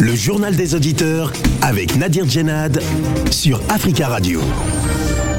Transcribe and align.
Le 0.00 0.14
journal 0.16 0.56
des 0.56 0.74
auditeurs 0.74 1.32
avec 1.62 1.96
Nadir 1.96 2.28
Djenad 2.28 2.82
sur 3.30 3.60
Africa 3.68 4.08
Radio. 4.08 4.40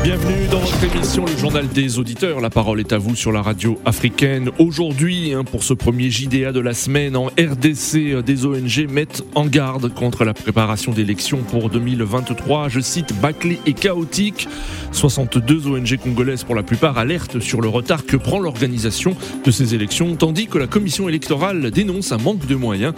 Bienvenue 0.02 0.48
dans 0.50 0.60
votre 0.60 0.96
émission 0.96 1.26
Le 1.26 1.36
Journal 1.36 1.68
des 1.68 2.00
Auditeurs. 2.00 2.40
La 2.40 2.50
parole 2.50 2.80
est 2.80 2.94
à 2.94 2.98
vous 2.98 3.16
sur 3.16 3.32
la 3.32 3.42
radio 3.42 3.80
africaine. 3.86 4.52
Aujourd'hui, 4.60 5.34
hein, 5.34 5.44
pour 5.44 5.64
ce 5.64 5.74
premier 5.74 6.10
JDA 6.10 6.52
de 6.52 6.60
la 6.60 6.74
semaine 6.74 7.18
en 7.18 7.26
RDC, 7.26 8.14
euh, 8.14 8.22
des 8.22 8.46
ONG 8.46 8.88
mettent 8.90 9.24
en 9.34 9.46
garde 9.46 9.94
contre 9.94 10.24
la 10.24 10.34
préparation 10.34 10.94
d'élections 10.94 11.40
pour 11.40 11.70
2023. 11.70 12.70
Je 12.70 12.80
cite 12.80 13.20
bâclé 13.20 13.60
et 13.66 13.74
chaotique. 13.74 14.48
62 14.92 15.68
ONG 15.68 15.98
congolaises 15.98 16.44
pour 16.44 16.56
la 16.56 16.64
plupart 16.64 16.98
alertent 16.98 17.40
sur 17.40 17.60
le 17.60 17.68
retard 17.68 18.06
que 18.06 18.16
prend 18.16 18.40
l'organisation 18.40 19.18
de 19.44 19.52
ces 19.52 19.76
élections, 19.76 20.16
tandis 20.16 20.48
que 20.48 20.60
la 20.60 20.68
commission 20.68 21.10
électorale 21.10 21.72
dénonce 21.72 22.12
un 22.12 22.18
manque 22.18 22.46
de 22.46 22.56
moyens. 22.56 22.94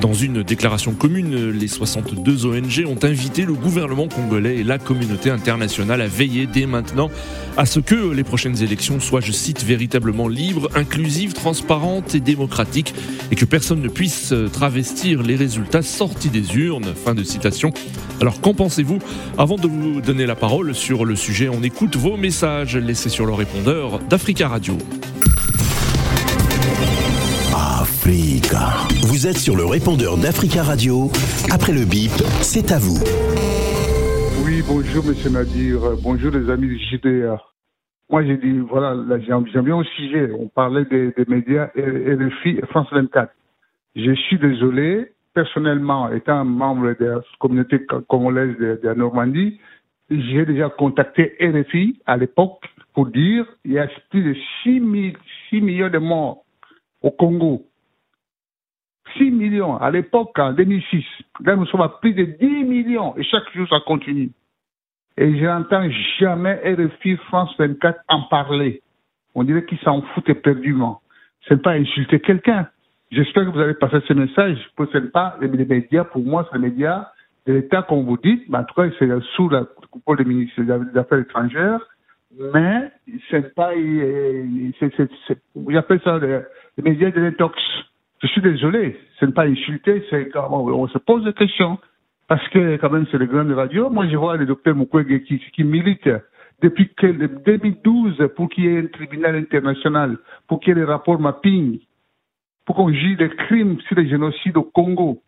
Dans 0.00 0.14
une 0.14 0.42
déclaration 0.42 0.92
commune, 0.92 1.50
les 1.50 1.68
62 1.68 2.46
ONG 2.46 2.84
ont 2.86 3.04
invité 3.04 3.44
le 3.44 3.52
gouvernement 3.52 4.08
congolais 4.08 4.56
et 4.56 4.64
la 4.64 4.78
communauté 4.78 5.30
internationale 5.30 6.00
à 6.00 6.08
veiller 6.08 6.46
dès 6.46 6.66
maintenant 6.66 7.10
à 7.56 7.66
ce 7.66 7.78
que 7.78 8.10
les 8.10 8.24
prochaines 8.24 8.62
élections 8.62 8.98
soient, 9.00 9.20
je 9.20 9.32
cite, 9.32 9.62
véritablement 9.62 10.28
libres, 10.28 10.70
inclusives, 10.74 11.34
transparentes 11.34 12.14
et 12.14 12.20
démocratiques 12.20 12.94
et 13.30 13.36
que 13.36 13.44
personne 13.44 13.82
ne 13.82 13.88
puisse 13.88 14.34
travestir 14.52 15.22
les 15.22 15.36
résultats 15.36 15.82
sortis 15.82 16.30
des 16.30 16.56
urnes. 16.56 16.94
Fin 17.04 17.14
de 17.14 17.22
citation. 17.22 17.72
Alors 18.20 18.40
qu'en 18.40 18.54
pensez-vous? 18.54 18.98
Avant 19.36 19.56
de 19.56 19.68
vous 19.68 20.00
donner 20.00 20.26
la 20.26 20.36
parole 20.36 20.74
sur 20.74 21.04
le 21.04 21.16
sujet, 21.16 21.48
on 21.48 21.62
écoute 21.62 21.96
vos 21.96 22.16
messages 22.16 22.76
laissés 22.76 23.10
sur 23.10 23.26
le 23.26 23.34
répondeur 23.34 23.98
d'Africa 24.00 24.48
Radio. 24.48 24.78
Vous 28.52 29.26
êtes 29.26 29.38
sur 29.38 29.56
le 29.56 29.64
répondeur 29.64 30.18
d'Africa 30.18 30.62
Radio. 30.62 31.08
Après 31.50 31.72
le 31.72 31.88
bip, 31.88 32.12
c'est 32.42 32.70
à 32.70 32.78
vous. 32.78 33.00
Oui, 34.44 34.62
bonjour 34.68 35.04
Monsieur 35.06 35.30
Nadir. 35.30 35.80
Bonjour 36.02 36.30
les 36.32 36.50
amis 36.50 36.68
du 36.68 36.78
JDA. 36.78 37.40
Moi 38.10 38.24
j'ai 38.26 38.36
dit, 38.36 38.58
voilà, 38.58 38.94
j'aime 39.20 39.64
bien 39.64 39.76
au 39.76 39.84
sujet. 39.84 40.30
On 40.38 40.48
parlait 40.48 40.84
des, 40.84 41.14
médias 41.28 41.70
et, 41.74 41.80
et 41.80 42.16
le 42.16 42.30
France 42.68 42.88
24. 42.92 43.32
Je 43.96 44.12
suis 44.12 44.38
désolé, 44.38 45.12
personnellement, 45.32 46.12
étant 46.12 46.44
membre 46.44 46.94
de 47.00 47.04
la 47.06 47.20
communauté 47.40 47.80
congolaise 48.06 48.54
de, 48.58 48.80
la 48.82 48.94
Normandie, 48.94 49.60
j'ai 50.10 50.44
déjà 50.44 50.68
contacté 50.68 51.36
RFI 51.40 52.00
à 52.04 52.18
l'époque 52.18 52.60
pour 52.92 53.06
dire 53.06 53.46
il 53.64 53.72
y 53.72 53.78
a 53.78 53.88
plus 54.10 54.22
de 54.22 54.36
6, 54.62 54.80
000, 54.80 55.16
6 55.48 55.60
millions 55.62 55.88
de 55.88 55.98
morts 55.98 56.44
au 57.00 57.10
Congo. 57.10 57.64
6 59.16 59.30
millions 59.30 59.76
à 59.76 59.90
l'époque, 59.90 60.38
en 60.38 60.52
2006. 60.52 61.04
Là, 61.44 61.56
nous 61.56 61.66
sommes 61.66 61.82
à 61.82 61.88
plus 61.88 62.14
de 62.14 62.24
10 62.24 62.64
millions 62.64 63.16
et 63.16 63.22
chaque 63.22 63.50
jour, 63.54 63.66
ça 63.68 63.80
continue. 63.86 64.30
Et 65.16 65.38
je 65.38 65.44
n'entends 65.44 65.88
jamais 66.18 66.54
RFI 66.64 67.16
France 67.28 67.54
24 67.58 68.00
en 68.08 68.22
parler. 68.22 68.82
On 69.34 69.44
dirait 69.44 69.64
qu'ils 69.64 69.78
s'en 69.80 70.02
foutent 70.02 70.28
éperdument. 70.28 71.00
Ce 71.42 71.54
n'est 71.54 71.60
pas 71.60 71.72
insulter 71.72 72.20
quelqu'un. 72.20 72.68
J'espère 73.10 73.44
que 73.44 73.50
vous 73.50 73.60
allez 73.60 73.74
passer 73.74 73.98
ce 74.08 74.14
message. 74.14 74.58
Ce 74.78 74.98
n'est 74.98 75.08
pas 75.08 75.36
les 75.40 75.48
médias, 75.48 76.04
pour 76.04 76.24
moi, 76.24 76.48
c'est 76.50 76.58
les 76.58 76.70
médias 76.70 77.08
de 77.46 77.54
l'État, 77.54 77.82
comme 77.82 78.04
vous 78.04 78.16
dites. 78.16 78.48
Mais 78.48 78.58
en 78.58 78.64
tout 78.64 78.74
cas, 78.74 78.88
c'est 78.98 79.08
sous 79.36 79.48
la 79.48 79.64
coupole 79.90 80.18
des 80.18 80.24
ministres 80.24 80.62
des 80.62 80.98
Affaires 80.98 81.18
étrangères. 81.18 81.80
Mais 82.54 82.90
ce 83.30 83.36
n'est 83.36 83.42
pas, 83.42 83.72
j'appelle 85.68 86.00
ça 86.02 86.18
les, 86.18 86.40
les 86.78 86.82
médias 86.82 87.10
de 87.10 87.20
l'intox. 87.20 87.60
Je 88.22 88.28
suis 88.28 88.40
désolé, 88.40 88.98
ce 89.18 89.26
n'est 89.26 89.32
pas 89.32 89.46
insulter, 89.46 90.04
c'est 90.08 90.30
on 90.36 90.86
se 90.88 90.98
pose 90.98 91.24
des 91.24 91.32
questions. 91.32 91.78
Parce 92.28 92.48
que 92.48 92.76
quand 92.76 92.90
même, 92.90 93.06
c'est 93.10 93.18
les 93.18 93.26
grandes 93.26 93.50
radios. 93.50 93.90
Moi, 93.90 94.08
je 94.08 94.16
vois 94.16 94.36
le 94.36 94.46
docteur 94.46 94.74
Mukwege 94.74 95.22
qui, 95.24 95.64
milite 95.64 96.08
depuis 96.62 96.88
que, 96.94 97.06
2012 97.06 98.28
pour 98.36 98.48
qu'il 98.48 98.64
y 98.64 98.68
ait 98.68 98.78
un 98.78 98.86
tribunal 98.86 99.36
international, 99.36 100.16
pour 100.48 100.60
qu'il 100.60 100.70
y 100.70 100.72
ait 100.72 100.80
des 100.80 100.90
rapports 100.90 101.20
mapping, 101.20 101.80
pour 102.64 102.76
qu'on 102.76 102.92
juge 102.92 103.18
des 103.18 103.28
crimes 103.28 103.80
sur 103.82 103.96
les 103.96 104.08
génocides 104.08 104.56
au 104.56 104.62
Congo. 104.62 105.20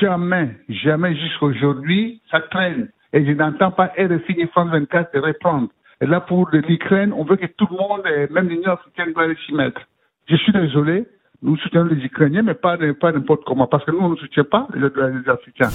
Jamais, 0.00 0.56
jamais 0.68 1.14
jusqu'à 1.14 1.46
aujourd'hui, 1.46 2.22
ça 2.30 2.40
traîne. 2.40 2.88
Et 3.12 3.26
je 3.26 3.32
n'entends 3.32 3.72
pas 3.72 3.92
RFI 3.98 4.36
ni 4.36 4.46
France 4.46 4.70
24 4.70 5.12
de 5.12 5.18
répondre. 5.18 5.68
Et 6.00 6.06
là, 6.06 6.20
pour 6.20 6.48
l'Ukraine, 6.50 7.12
on 7.12 7.24
veut 7.24 7.36
que 7.36 7.46
tout 7.46 7.66
le 7.70 7.76
monde, 7.76 8.04
même 8.30 8.48
l'Union 8.48 8.72
africaine, 8.72 9.12
doit 9.12 9.26
s'y 9.44 9.52
mettre. 9.52 9.82
Je 10.28 10.36
suis 10.36 10.52
désolé, 10.52 11.04
nous 11.42 11.56
soutenons 11.58 11.84
les 11.84 12.04
Ukrainiens, 12.04 12.42
mais 12.42 12.54
pas, 12.54 12.76
n'importe 12.76 13.44
comment, 13.44 13.66
parce 13.66 13.84
que 13.84 13.90
nous, 13.90 14.00
on 14.00 14.10
ne 14.10 14.16
soutient 14.16 14.44
pas 14.44 14.66
les, 14.74 14.88
les 14.88 15.28
Africains. 15.28 15.70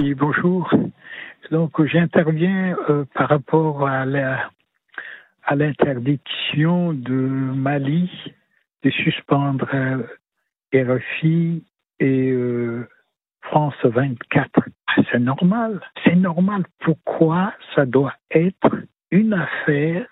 Oui, 0.00 0.14
bonjour. 0.14 0.70
Donc, 1.50 1.84
j'interviens 1.86 2.76
euh, 2.88 3.04
par 3.14 3.28
rapport 3.28 3.88
à 3.88 4.04
la 4.04 4.50
à 5.44 5.56
l'interdiction 5.56 6.92
de 6.92 7.14
Mali 7.14 8.10
de 8.82 8.90
suspendre 8.90 9.66
euh, 9.72 10.02
RFI 10.74 11.64
et 12.00 12.30
euh, 12.30 12.86
France 13.40 13.74
24. 13.82 14.50
Ah, 14.88 15.02
c'est 15.10 15.18
normal. 15.18 15.80
C'est 16.04 16.16
normal. 16.16 16.64
Pourquoi 16.80 17.54
ça 17.74 17.86
doit 17.86 18.14
être 18.30 18.76
une 19.10 19.32
affaire 19.32 20.06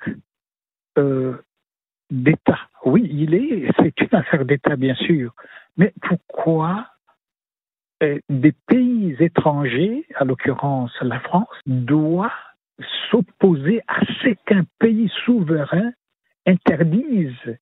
d'État 2.11 2.59
Oui, 2.85 3.09
il 3.11 3.35
est. 3.35 3.71
C'est 3.79 4.01
une 4.01 4.19
affaire 4.19 4.45
d'État, 4.45 4.77
bien 4.77 4.95
sûr. 4.95 5.35
Mais 5.77 5.93
pourquoi 6.03 6.87
euh, 8.03 8.19
des 8.29 8.53
pays 8.67 9.17
étrangers, 9.21 10.05
à 10.17 10.25
l'occurrence 10.25 10.93
la 11.01 11.21
France, 11.21 11.49
doit 11.67 12.33
s'opposer 13.11 13.81
à 13.89 14.01
ce 14.23 14.35
qu'un 14.45 14.65
pays 14.79 15.11
souverain 15.25 15.93
interdise 16.47 17.57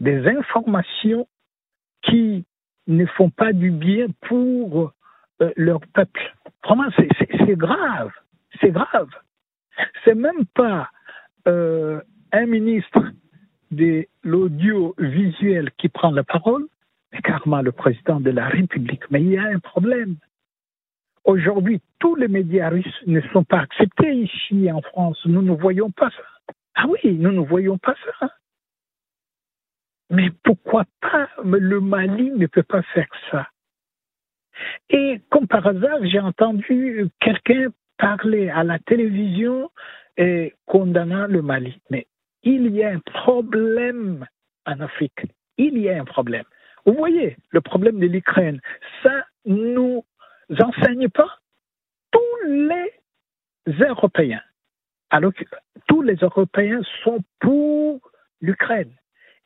des 0.00 0.26
informations 0.26 1.26
qui 2.02 2.44
ne 2.88 3.06
font 3.06 3.30
pas 3.30 3.52
du 3.52 3.70
bien 3.70 4.06
pour 4.22 4.92
euh, 5.40 5.52
leur 5.56 5.80
peuple? 5.94 6.34
Vraiment, 6.64 6.90
c'est 6.96 7.56
grave. 7.56 8.10
C'est 8.60 8.70
grave. 8.70 9.08
C'est 10.04 10.14
même 10.14 10.46
pas 10.54 10.90
euh, 11.46 12.00
un 12.32 12.46
ministre 12.46 13.02
de 13.70 14.06
l'audiovisuel 14.22 15.70
qui 15.78 15.88
prend 15.88 16.10
la 16.10 16.24
parole, 16.24 16.66
mais 17.12 17.20
carrément 17.20 17.62
le 17.62 17.72
président 17.72 18.20
de 18.20 18.30
la 18.30 18.48
République. 18.48 19.10
Mais 19.10 19.22
il 19.22 19.30
y 19.30 19.38
a 19.38 19.44
un 19.44 19.58
problème. 19.58 20.16
Aujourd'hui, 21.24 21.80
tous 21.98 22.14
les 22.14 22.28
médias 22.28 22.68
russes 22.68 23.02
ne 23.06 23.20
sont 23.32 23.44
pas 23.44 23.60
acceptés 23.60 24.14
ici 24.14 24.70
en 24.70 24.80
France. 24.80 25.20
Nous 25.26 25.42
ne 25.42 25.52
voyons 25.52 25.90
pas 25.90 26.10
ça. 26.10 26.54
Ah 26.74 26.86
oui, 26.88 27.14
nous 27.14 27.32
ne 27.32 27.40
voyons 27.40 27.78
pas 27.78 27.96
ça. 28.20 28.30
Mais 30.10 30.30
pourquoi 30.44 30.84
pas? 31.00 31.28
Le 31.42 31.80
Mali 31.80 32.30
ne 32.30 32.46
peut 32.46 32.62
pas 32.62 32.82
faire 32.82 33.08
ça. 33.30 33.48
Et 34.88 35.20
comme 35.30 35.48
par 35.48 35.66
hasard, 35.66 35.98
j'ai 36.04 36.20
entendu 36.20 37.08
quelqu'un 37.20 37.68
parler 37.98 38.48
à 38.50 38.62
la 38.62 38.78
télévision 38.78 39.70
et 40.16 40.54
condamnant 40.66 41.26
le 41.26 41.42
Mali. 41.42 41.80
Mais 41.90 42.06
il 42.46 42.72
y 42.74 42.84
a 42.84 42.90
un 42.90 43.00
problème 43.00 44.24
en 44.66 44.80
Afrique. 44.80 45.26
Il 45.58 45.76
y 45.78 45.90
a 45.90 46.00
un 46.00 46.04
problème. 46.04 46.44
Vous 46.86 46.94
voyez, 46.94 47.36
le 47.50 47.60
problème 47.60 47.98
de 47.98 48.06
l'Ukraine, 48.06 48.60
ça 49.02 49.26
nous 49.44 50.04
enseigne 50.60 51.08
pas 51.08 51.38
tous 52.12 52.46
les 52.46 52.92
Européens. 53.80 54.42
Alors 55.10 55.34
que 55.34 55.44
tous 55.88 56.02
les 56.02 56.14
Européens 56.14 56.80
sont 57.02 57.18
pour 57.40 58.00
l'Ukraine. 58.40 58.94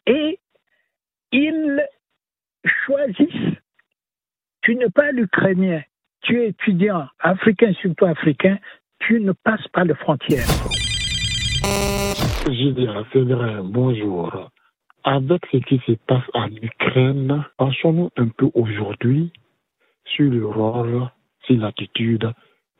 Et 0.07 0.39
ils 1.33 1.83
choisissent. 2.85 3.57
Tu 4.61 4.75
n'es 4.77 4.91
pas 4.91 5.11
l'Ukrainien, 5.11 5.83
tu 6.21 6.43
es 6.43 6.49
étudiant, 6.49 7.09
africain, 7.19 7.73
surtout 7.81 8.05
africain, 8.05 8.59
tu 8.99 9.21
ne 9.21 9.33
passes 9.33 9.69
pas 9.69 9.85
les 9.85 9.95
frontières. 9.95 10.45
Julien, 12.53 13.05
c'est 13.13 13.23
vrai, 13.23 13.59
bonjour. 13.63 14.51
Avec 15.05 15.47
ce 15.53 15.59
qui 15.59 15.81
se 15.87 15.93
passe 16.07 16.25
en 16.35 16.49
Ukraine, 16.49 17.45
pensons-nous 17.57 18.11
un 18.17 18.29
peu 18.29 18.51
aujourd'hui 18.55 19.33
sur 20.05 20.31
le 20.31 20.47
rôle, 20.47 21.09
sur 21.45 21.59
l'attitude 21.59 22.33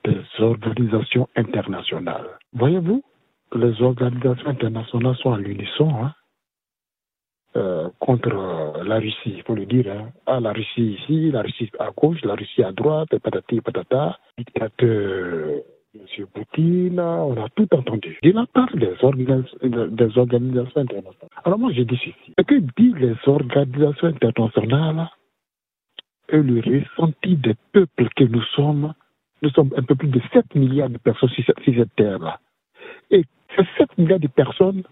des 0.05 0.21
organisations 0.41 1.29
internationales. 1.37 2.39
Voyez-vous, 2.53 3.03
les 3.55 3.81
organisations 3.81 4.49
internationales 4.49 5.17
sont 5.17 5.33
à 5.35 5.39
l'unisson 5.39 5.91
hein, 6.03 6.15
euh, 7.57 7.89
contre 8.01 8.83
la 8.85 8.99
Russie, 8.99 9.35
il 9.37 9.43
faut 9.43 9.55
le 9.55 9.67
dire. 9.67 9.87
Hein. 9.89 10.09
Ah, 10.27 10.41
la 10.41 10.53
Russie 10.53 10.99
ici, 11.01 11.31
la 11.31 11.43
Russie 11.43 11.71
à 11.79 11.91
gauche, 11.97 12.23
la 12.25 12.35
Russie 12.35 12.65
à 12.65 12.73
droite, 12.73 13.17
patati 13.19 13.61
patata, 13.61 14.19
dictateur 14.37 15.63
M. 15.95 16.27
Poutine, 16.33 17.01
on 17.01 17.45
a 17.45 17.49
tout 17.51 17.67
entendu. 17.75 18.19
De 18.23 18.31
la 18.31 18.47
part 18.47 18.71
des, 18.77 18.95
des 19.63 20.19
organisations 20.19 20.81
internationales. 20.81 21.31
Alors 21.45 21.59
moi, 21.59 21.73
je 21.73 21.83
dis 21.83 21.97
ceci. 21.97 22.15
Ce 22.39 22.45
que 22.45 22.55
disent 22.77 22.97
les 22.97 23.17
organisations 23.27 24.09
internationales, 24.09 25.09
et 26.33 26.37
le 26.37 26.61
ressenti 26.61 27.37
des 27.37 27.55
peuples 27.73 28.09
que 28.15 28.25
nous 28.25 28.43
sommes, 28.55 28.95
nous 29.43 29.51
sommes 29.51 29.73
un 29.77 29.83
peu 29.83 29.95
plus 29.95 30.09
de 30.09 30.21
7 30.33 30.55
milliards 30.55 30.91
de 30.91 30.99
personnes 30.99 31.31
sur 31.31 31.45
cette, 31.45 31.95
terre-là. 31.97 32.39
Et 33.11 33.25
ces 33.57 33.65
7 33.79 33.99
milliards 33.99 34.21
de 34.21 34.29
personnes, 34.29 34.85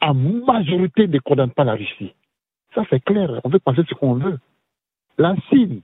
en 0.00 0.14
majorité, 0.14 1.08
ne 1.08 1.18
condamnent 1.18 1.50
pas 1.50 1.64
la 1.64 1.74
Russie. 1.74 2.14
Ça, 2.74 2.84
c'est 2.90 3.02
clair. 3.02 3.40
On 3.44 3.50
peut 3.50 3.58
penser 3.58 3.82
ce 3.88 3.94
qu'on 3.94 4.14
veut. 4.14 4.38
La 5.18 5.34
Chine 5.50 5.82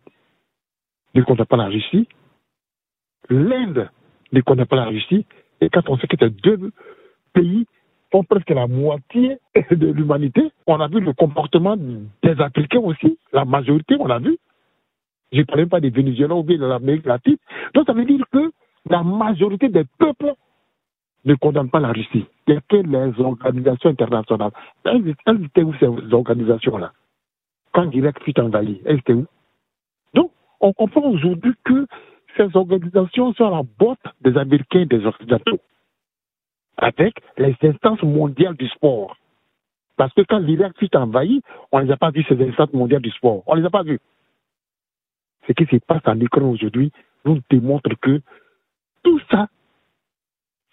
ne 1.14 1.22
condamne 1.22 1.46
pas 1.46 1.56
la 1.56 1.66
Russie. 1.66 2.08
L'Inde 3.30 3.90
ne 4.32 4.40
condamne 4.40 4.66
pas 4.66 4.76
la 4.76 4.86
Russie. 4.86 5.26
Et 5.60 5.68
quand 5.68 5.88
on 5.88 5.98
sait 5.98 6.06
que 6.06 6.16
ces 6.18 6.30
deux 6.30 6.72
pays 7.32 7.66
font 8.10 8.24
presque 8.24 8.50
la 8.50 8.66
moitié 8.66 9.38
de 9.70 9.86
l'humanité, 9.88 10.50
on 10.66 10.80
a 10.80 10.88
vu 10.88 11.00
le 11.00 11.12
comportement 11.12 11.76
des 11.76 12.40
Africains 12.40 12.80
aussi. 12.80 13.18
La 13.32 13.44
majorité, 13.44 13.96
on 13.98 14.06
l'a 14.06 14.18
vu. 14.18 14.38
Je 15.32 15.38
ne 15.38 15.44
parle 15.44 15.60
même 15.60 15.68
pas 15.68 15.80
des 15.80 15.90
Vénézuéliens 15.90 16.36
ou 16.36 16.42
bien 16.42 16.58
de 16.58 16.64
l'Amérique 16.64 17.06
latine. 17.06 17.36
Donc 17.74 17.86
ça 17.86 17.92
veut 17.92 18.04
dire 18.04 18.24
que 18.32 18.50
la 18.88 19.02
majorité 19.02 19.68
des 19.68 19.84
peuples 19.98 20.32
ne 21.24 21.34
condamnent 21.34 21.70
pas 21.70 21.80
la 21.80 21.92
Russie. 21.92 22.26
A 22.48 22.60
que 22.68 22.76
les 22.76 23.20
organisations 23.20 23.90
internationales. 23.90 24.52
Elles, 24.84 25.14
étaient 25.44 25.62
où 25.62 25.74
ces 25.74 26.14
organisations-là? 26.14 26.92
Quand 27.72 27.84
l'Irak 27.84 28.22
fut 28.24 28.38
envahi, 28.40 28.80
elles 28.86 28.98
étaient 28.98 29.12
où? 29.12 29.26
Donc, 30.14 30.30
on 30.60 30.72
comprend 30.72 31.02
aujourd'hui 31.02 31.52
que 31.64 31.86
ces 32.36 32.56
organisations 32.56 33.34
sont 33.34 33.46
à 33.46 33.50
la 33.50 33.62
botte 33.78 33.98
des 34.30 34.38
Américains 34.38 34.80
et 34.80 34.86
des 34.86 35.04
Occidentaux, 35.06 35.60
avec 36.76 37.14
les 37.36 37.56
instances 37.62 38.02
mondiales 38.02 38.56
du 38.56 38.68
sport. 38.68 39.16
Parce 39.96 40.12
que 40.14 40.22
quand 40.22 40.38
l'Irak 40.38 40.72
fut 40.78 40.94
envahi, 40.96 41.42
on 41.72 41.80
ne 41.80 41.84
les 41.84 41.92
a 41.92 41.96
pas 41.96 42.10
vus, 42.10 42.24
ces 42.28 42.40
instances 42.48 42.72
mondiales 42.72 43.02
du 43.02 43.10
sport. 43.10 43.42
On 43.46 43.56
ne 43.56 43.60
les 43.60 43.66
a 43.66 43.70
pas 43.70 43.82
vus 43.82 44.00
ce 45.48 45.52
qui 45.52 45.64
se 45.64 45.76
passe 45.84 46.02
en 46.06 46.20
Ukraine 46.20 46.44
aujourd'hui 46.44 46.92
nous 47.24 47.40
démontre 47.50 47.90
que 48.00 48.20
tout 49.02 49.20
ça, 49.30 49.48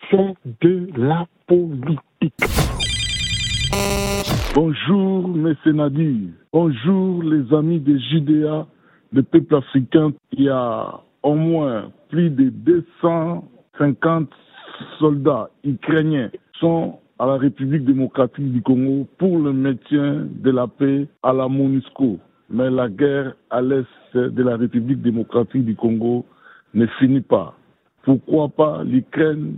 c'est 0.10 0.36
de 0.62 0.90
la 0.98 1.26
politique. 1.48 2.34
Bonjour, 4.54 5.28
mes 5.30 5.56
Nadir. 5.66 6.30
Bonjour, 6.52 7.24
les 7.24 7.54
amis 7.54 7.80
de 7.80 7.98
JDA, 7.98 8.68
le 9.12 9.24
peuple 9.24 9.56
africain. 9.56 10.14
Y 10.38 10.50
a 10.50 11.02
au 11.26 11.34
moins 11.34 11.92
plus 12.10 12.30
de 12.30 12.50
250 12.50 14.30
soldats 15.00 15.50
ukrainiens 15.64 16.30
sont 16.60 17.00
à 17.18 17.26
la 17.26 17.38
République 17.38 17.84
démocratique 17.84 18.52
du 18.52 18.62
Congo 18.62 19.08
pour 19.18 19.40
le 19.40 19.52
maintien 19.52 20.28
de 20.30 20.52
la 20.52 20.68
paix 20.68 21.08
à 21.24 21.34
la 21.34 21.48
MONUSCO. 21.48 22.20
Mais 22.52 22.70
la 22.70 22.90
guerre 22.90 23.34
à 23.50 23.60
l'est 23.62 23.88
de 24.14 24.44
la 24.44 24.56
République 24.56 25.02
démocratique 25.02 25.66
du 25.66 25.76
Congo 25.76 26.26
ne 26.76 26.86
finit 27.00 27.22
pas. 27.22 27.56
Pourquoi 28.04 28.50
pas 28.50 28.84
l'Ukraine 28.84 29.56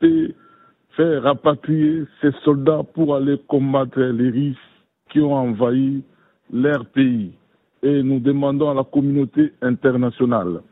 peut 0.00 0.32
faire 0.96 1.24
rapatrier 1.24 2.04
ses 2.22 2.32
soldats 2.42 2.84
pour 2.94 3.14
aller 3.14 3.38
combattre 3.48 4.00
les 4.00 4.30
Russes 4.30 4.56
qui 5.10 5.20
ont 5.20 5.34
envahi 5.34 6.02
leur 6.50 6.86
pays? 6.86 7.32
Et 7.82 8.02
nous 8.02 8.18
demandons 8.18 8.70
à 8.70 8.74
la 8.74 8.84
communauté 8.84 9.52
internationale 9.60 10.62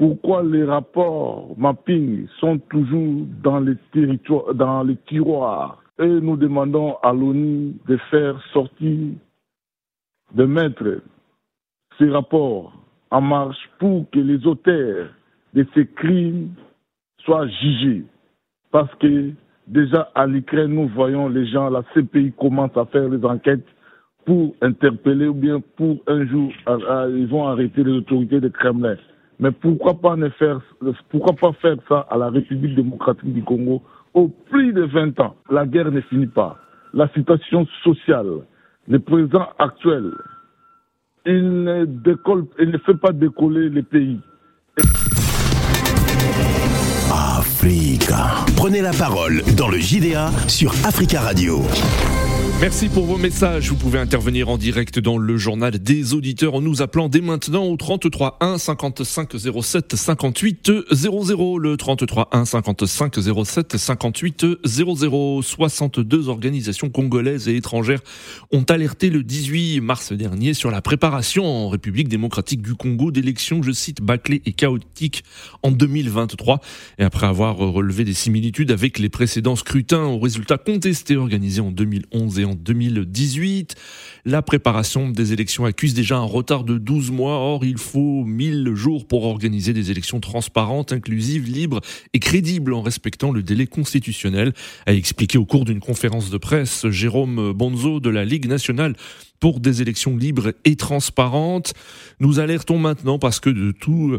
pourquoi 0.00 0.42
les 0.42 0.64
rapports 0.64 1.50
mapping 1.58 2.26
sont 2.38 2.56
toujours 2.70 3.26
dans 3.42 3.60
les, 3.60 3.74
les 3.94 4.96
tiroirs 5.06 5.82
et 5.98 6.06
nous 6.06 6.38
demandons 6.38 6.96
à 7.02 7.12
l'ONU 7.12 7.74
de 7.86 7.98
faire 8.10 8.42
sortir 8.54 9.10
de 10.34 10.44
mettre 10.46 11.02
ces 11.98 12.08
rapports 12.08 12.72
en 13.10 13.20
marche 13.20 13.58
pour 13.78 14.08
que 14.10 14.20
les 14.20 14.46
auteurs 14.46 15.08
de 15.52 15.66
ces 15.74 15.86
crimes 15.86 16.54
soient 17.18 17.48
jugés. 17.48 18.04
Parce 18.70 18.94
que 18.94 19.32
déjà 19.66 20.10
à 20.14 20.26
l'Ukraine, 20.26 20.76
nous 20.76 20.88
voyons 20.88 21.28
les 21.28 21.46
gens, 21.46 21.68
la 21.68 21.82
CPI 21.92 22.32
commence 22.38 22.74
à 22.74 22.86
faire 22.86 23.10
des 23.10 23.22
enquêtes 23.22 23.68
pour 24.24 24.54
interpeller 24.62 25.26
ou 25.26 25.34
bien 25.34 25.60
pour 25.76 25.98
un 26.06 26.26
jour, 26.26 26.50
ils 26.66 27.26
vont 27.26 27.46
arrêter 27.46 27.84
les 27.84 27.92
autorités 27.92 28.40
de 28.40 28.48
Kremlin. 28.48 28.96
Mais 29.40 29.50
pourquoi 29.50 29.94
pas, 29.94 30.16
ne 30.16 30.28
faire, 30.28 30.60
pourquoi 31.08 31.34
pas 31.34 31.52
faire 31.60 31.76
ça 31.88 32.06
à 32.10 32.18
la 32.18 32.28
République 32.28 32.74
démocratique 32.74 33.32
du 33.32 33.42
Congo 33.42 33.82
au 34.12 34.28
plus 34.28 34.72
de 34.74 34.82
20 34.82 35.18
ans? 35.20 35.34
La 35.50 35.66
guerre 35.66 35.90
ne 35.90 36.02
finit 36.02 36.26
pas. 36.26 36.58
La 36.92 37.08
situation 37.08 37.66
sociale, 37.82 38.42
le 38.86 38.98
président 38.98 39.46
actuel, 39.58 40.12
il 41.24 41.62
ne, 41.64 41.84
décolle, 41.86 42.44
il 42.58 42.70
ne 42.70 42.78
fait 42.78 42.94
pas 42.94 43.12
décoller 43.12 43.70
les 43.70 43.82
pays. 43.82 44.20
Africa. 47.10 48.44
Prenez 48.56 48.82
la 48.82 48.92
parole 48.92 49.42
dans 49.56 49.68
le 49.68 49.78
JDA 49.78 50.30
sur 50.48 50.70
Africa 50.84 51.20
Radio. 51.20 51.60
Merci 52.60 52.90
pour 52.90 53.06
vos 53.06 53.16
messages. 53.16 53.70
Vous 53.70 53.76
pouvez 53.76 53.98
intervenir 53.98 54.50
en 54.50 54.58
direct 54.58 54.98
dans 54.98 55.16
le 55.16 55.38
journal 55.38 55.78
des 55.78 56.12
auditeurs 56.12 56.56
en 56.56 56.60
nous 56.60 56.82
appelant 56.82 57.08
dès 57.08 57.22
maintenant 57.22 57.64
au 57.64 57.74
33 57.78 58.36
1 58.42 58.58
55 58.58 59.30
07 59.62 59.96
58 59.96 60.70
00. 60.92 61.58
Le 61.58 61.78
33 61.78 62.28
1 62.32 62.44
55 62.44 63.16
07 63.46 63.76
58 63.78 64.46
00. 64.62 65.40
62 65.40 66.28
organisations 66.28 66.90
congolaises 66.90 67.48
et 67.48 67.56
étrangères 67.56 68.02
ont 68.52 68.64
alerté 68.64 69.08
le 69.08 69.22
18 69.22 69.80
mars 69.80 70.12
dernier 70.12 70.52
sur 70.52 70.70
la 70.70 70.82
préparation 70.82 71.46
en 71.46 71.70
République 71.70 72.08
démocratique 72.08 72.60
du 72.60 72.74
Congo 72.74 73.10
d'élections, 73.10 73.62
je 73.62 73.72
cite, 73.72 74.02
bâclées 74.02 74.42
et 74.44 74.52
chaotiques 74.52 75.24
en 75.62 75.70
2023. 75.70 76.60
Et 76.98 77.04
après 77.04 77.26
avoir 77.26 77.56
relevé 77.56 78.04
des 78.04 78.12
similitudes 78.12 78.70
avec 78.70 78.98
les 78.98 79.08
précédents 79.08 79.56
scrutins 79.56 80.04
aux 80.04 80.18
résultats 80.18 80.58
contestés 80.58 81.16
organisés 81.16 81.62
en 81.62 81.70
2011 81.70 82.38
et 82.38 82.44
en 82.49 82.49
2018. 82.54 83.74
La 84.24 84.42
préparation 84.42 85.08
des 85.08 85.32
élections 85.32 85.64
accuse 85.64 85.94
déjà 85.94 86.16
un 86.16 86.24
retard 86.24 86.64
de 86.64 86.78
12 86.78 87.10
mois. 87.10 87.34
Or, 87.34 87.64
il 87.64 87.78
faut 87.78 88.24
1000 88.24 88.74
jours 88.74 89.06
pour 89.06 89.24
organiser 89.24 89.72
des 89.72 89.90
élections 89.90 90.20
transparentes, 90.20 90.92
inclusives, 90.92 91.46
libres 91.46 91.80
et 92.12 92.18
crédibles 92.18 92.74
en 92.74 92.82
respectant 92.82 93.32
le 93.32 93.42
délai 93.42 93.66
constitutionnel, 93.66 94.52
a 94.86 94.92
expliqué 94.92 95.38
au 95.38 95.44
cours 95.44 95.64
d'une 95.64 95.80
conférence 95.80 96.30
de 96.30 96.38
presse 96.38 96.88
Jérôme 96.90 97.52
Bonzo 97.52 98.00
de 98.00 98.10
la 98.10 98.24
Ligue 98.24 98.46
nationale 98.46 98.94
pour 99.40 99.58
des 99.58 99.82
élections 99.82 100.16
libres 100.16 100.52
et 100.64 100.76
transparentes. 100.76 101.72
Nous 102.20 102.38
alertons 102.38 102.78
maintenant 102.78 103.18
parce 103.18 103.40
que 103.40 103.50
de 103.50 103.72
tout, 103.72 104.18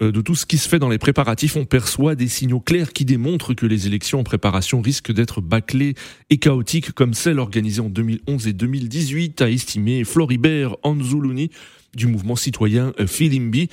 euh, 0.00 0.10
de 0.10 0.20
tout 0.20 0.34
ce 0.34 0.46
qui 0.46 0.58
se 0.58 0.68
fait 0.68 0.78
dans 0.78 0.88
les 0.88 0.98
préparatifs, 0.98 1.56
on 1.56 1.66
perçoit 1.66 2.14
des 2.14 2.28
signaux 2.28 2.60
clairs 2.60 2.92
qui 2.92 3.04
démontrent 3.04 3.54
que 3.54 3.66
les 3.66 3.86
élections 3.86 4.20
en 4.20 4.24
préparation 4.24 4.80
risquent 4.80 5.12
d'être 5.12 5.40
bâclées 5.40 5.94
et 6.30 6.38
chaotiques 6.38 6.92
comme 6.92 7.14
celles 7.14 7.38
organisées 7.38 7.82
en 7.82 7.90
2011 7.90 8.48
et 8.48 8.52
2018, 8.54 9.42
a 9.42 9.50
estimé 9.50 10.04
Floribert 10.04 10.76
Anzuluni 10.82 11.50
du 11.94 12.06
mouvement 12.06 12.36
citoyen 12.36 12.94
Filimbi. 13.06 13.68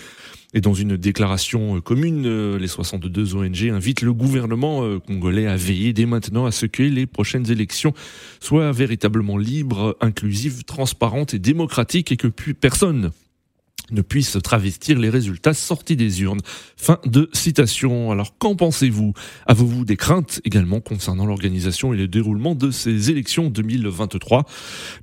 Et 0.54 0.62
dans 0.62 0.74
une 0.74 0.98
déclaration 0.98 1.78
euh, 1.78 1.82
commune, 1.82 2.26
euh, 2.26 2.58
les 2.58 2.68
62 2.68 3.36
ONG 3.36 3.70
invitent 3.70 4.02
le 4.02 4.14
gouvernement 4.14 4.84
euh, 4.84 5.00
congolais 5.00 5.46
à 5.46 5.56
veiller 5.56 5.94
dès 5.94 6.08
maintenant 6.08 6.48
à 6.48 6.52
ce 6.52 6.66
que 6.66 6.82
les 6.82 7.06
prochaines 7.06 7.52
élections 7.52 7.94
soient 8.40 8.72
véritablement 8.72 9.38
libres, 9.38 9.96
inclusives, 10.02 10.64
transparentes 10.64 11.36
et 11.36 11.40
démocratiques 11.40 12.12
et 12.12 12.18
que 12.18 12.28
plus 12.28 12.56
personne 12.56 13.12
ne 13.92 14.02
puisse 14.02 14.38
travestir 14.44 14.98
les 15.00 15.10
résultats 15.10 15.54
sortis 15.54 15.96
des 15.96 16.22
urnes. 16.22 16.40
Fin 16.78 17.00
de 17.06 17.30
citation. 17.34 18.12
Alors 18.12 18.38
qu'en 18.38 18.56
pensez-vous? 18.56 19.14
Avez-vous 19.46 19.86
des 19.86 19.98
craintes 19.98 20.42
également 20.46 20.80
concernant 20.80 21.26
l'organisation 21.26 21.94
et 21.94 21.98
le 21.98 22.08
déroulement 22.08 22.56
de 22.56 22.72
ces 22.72 23.12
élections 23.12 23.50
2023 23.50 24.46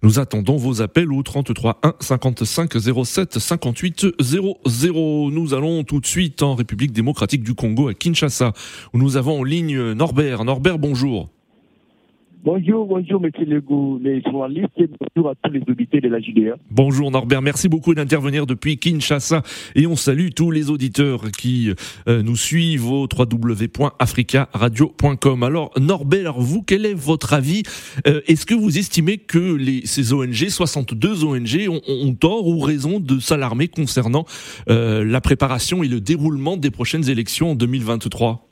Nous 0.03 0.19
attendons 0.19 0.57
vos 0.57 0.83
appels 0.83 1.13
au 1.13 1.23
33 1.23 1.81
1 1.83 1.95
55 2.01 2.73
07 3.05 3.39
58 3.39 4.07
00. 4.21 5.31
Nous 5.31 5.55
allons 5.55 5.85
tout 5.85 6.01
de 6.01 6.07
suite 6.07 6.43
en 6.43 6.55
République 6.55 6.93
démocratique 6.93 7.43
du 7.43 7.55
Congo 7.55 7.89
à 7.89 7.95
Kinshasa 7.95 8.53
où 8.93 8.99
nous 8.99 9.17
avons 9.17 9.41
en 9.41 9.45
ligne 9.45 9.93
Norbert. 9.93 10.45
Norbert, 10.45 10.79
bonjour. 10.79 11.36
Bonjour, 12.47 12.87
bonjour, 12.87 13.21
monsieur 13.21 13.45
Legault, 13.45 14.01
les 14.01 14.23
journalistes, 14.23 14.71
et 14.77 14.89
bonjour 15.17 15.31
à 15.31 15.35
tous 15.35 15.51
les 15.51 15.63
auditeurs 15.69 16.01
de 16.01 16.07
la 16.07 16.21
JDA. 16.21 16.57
Bonjour 16.71 17.11
Norbert, 17.11 17.43
merci 17.43 17.69
beaucoup 17.69 17.93
d'intervenir 17.93 18.47
depuis 18.47 18.79
Kinshasa. 18.79 19.43
Et 19.75 19.89
on 19.89 19.97
salue 19.97 20.29
tous 20.29 20.53
les 20.53 20.71
auditeurs 20.71 21.33
qui 21.33 21.73
euh, 22.07 22.23
nous 22.23 22.37
suivent 22.37 22.89
au 22.89 23.09
www.africaradio.com. 23.13 25.43
Alors 25.43 25.73
Norbert, 25.77 26.35
vous, 26.35 26.63
quel 26.63 26.87
est 26.87 26.95
votre 26.95 27.33
avis? 27.33 27.65
Euh, 28.07 28.21
Est-ce 28.29 28.47
que 28.47 28.55
vous 28.55 28.79
estimez 28.79 29.19
que 29.19 29.57
les, 29.57 29.85
ces 29.85 30.13
ONG, 30.13 30.49
62 30.49 31.25
ONG, 31.25 31.69
ont, 31.69 31.81
ont 31.89 32.15
tort 32.15 32.47
ou 32.47 32.61
raison 32.61 33.01
de 33.01 33.19
s'alarmer 33.19 33.67
concernant 33.67 34.25
euh, 34.71 35.05
la 35.05 35.21
préparation 35.21 35.83
et 35.83 35.89
le 35.89 36.01
déroulement 36.01 36.57
des 36.57 36.71
prochaines 36.71 37.11
élections 37.11 37.51
en 37.51 37.57
2023 37.57 38.47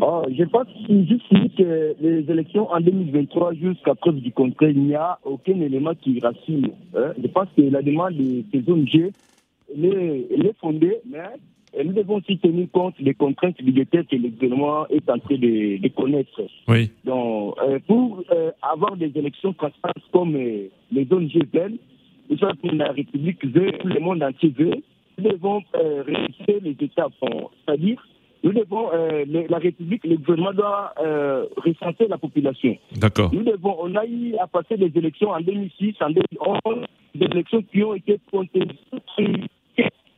Oh, 0.00 0.22
je 0.30 0.44
pense 0.44 0.66
juste 0.88 1.56
que 1.56 1.94
les 2.00 2.30
élections 2.30 2.70
en 2.70 2.80
2023, 2.80 3.54
jusqu'à 3.54 3.94
preuve 3.94 4.16
du 4.16 4.32
contraire, 4.32 4.70
il 4.70 4.84
n'y 4.84 4.94
a 4.94 5.18
aucun 5.24 5.60
élément 5.60 5.94
qui 5.94 6.20
rassure. 6.20 6.70
Hein. 6.94 7.12
Je 7.22 7.26
pense 7.28 7.48
que 7.56 7.62
la 7.62 7.82
demande 7.82 8.14
de 8.14 8.44
ces 8.52 8.70
ONG 8.70 9.12
elle 9.74 10.46
est, 10.46 10.56
fondée, 10.60 10.98
mais 11.08 11.84
nous 11.84 11.92
devons 11.92 12.16
aussi 12.16 12.38
tenir 12.38 12.68
compte 12.72 13.00
des 13.00 13.14
contraintes 13.14 13.62
budgétaires 13.62 14.04
que 14.10 14.16
le 14.16 14.28
gouvernement 14.28 14.86
est 14.88 15.08
en 15.10 15.18
train 15.18 15.36
de, 15.36 15.88
connaître. 15.88 16.42
Oui. 16.68 16.90
Donc, 17.04 17.56
euh, 17.62 17.78
pour 17.86 18.22
euh, 18.30 18.50
avoir 18.62 18.96
des 18.96 19.12
élections 19.14 19.52
transparentes 19.52 20.02
comme 20.12 20.36
euh, 20.36 20.68
les 20.92 21.06
ONG 21.10 21.32
veulent, 21.52 21.78
que 22.28 22.76
la 22.76 22.92
République 22.92 23.44
veut, 23.44 23.72
le 23.84 24.00
monde 24.00 24.22
entier 24.22 24.52
veut, 24.56 24.74
nous 25.18 25.30
devons 25.30 25.62
réussir 25.74 26.60
les 26.62 26.76
États. 26.80 27.08
C'est-à-dire, 27.20 28.04
nous 28.46 28.52
devons, 28.52 28.90
la 28.92 29.58
République, 29.58 30.04
le 30.04 30.16
gouvernement 30.16 30.52
doit 30.52 30.94
recenser 31.56 32.06
la 32.08 32.16
population. 32.16 32.76
D'accord. 32.96 33.34
Nous 33.34 33.42
devons, 33.42 33.76
on 33.80 33.94
a 33.96 34.06
eu 34.06 34.36
à 34.36 34.46
passer 34.46 34.76
des 34.76 34.92
élections 34.94 35.30
en 35.30 35.40
2006, 35.40 35.94
en 36.00 36.10
2011, 36.10 36.86
des 37.16 37.26
élections 37.26 37.62
qui 37.62 37.82
ont 37.82 37.94
été 37.94 38.20
comptées 38.30 38.68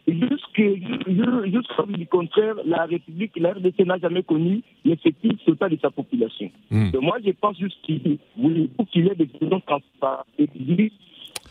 Jusqu'à 0.08 1.82
du 1.86 2.06
contraire, 2.06 2.54
la 2.64 2.86
République, 2.86 3.32
la 3.36 3.52
RDC 3.52 3.80
n'a 3.80 3.98
jamais 3.98 4.22
connu 4.22 4.62
l'effectif 4.84 5.32
total 5.44 5.70
de 5.70 5.78
sa 5.80 5.90
population. 5.90 6.50
Hmm. 6.70 6.90
moi, 7.02 7.18
je 7.24 7.30
pense 7.32 7.58
juste 7.58 7.76
qu'il 7.82 8.18
faut 8.76 8.84
qu'il 8.86 9.04
y 9.04 9.08
ait 9.08 9.14
des 9.14 9.24
élections 9.24 9.60
transparentes 9.60 10.26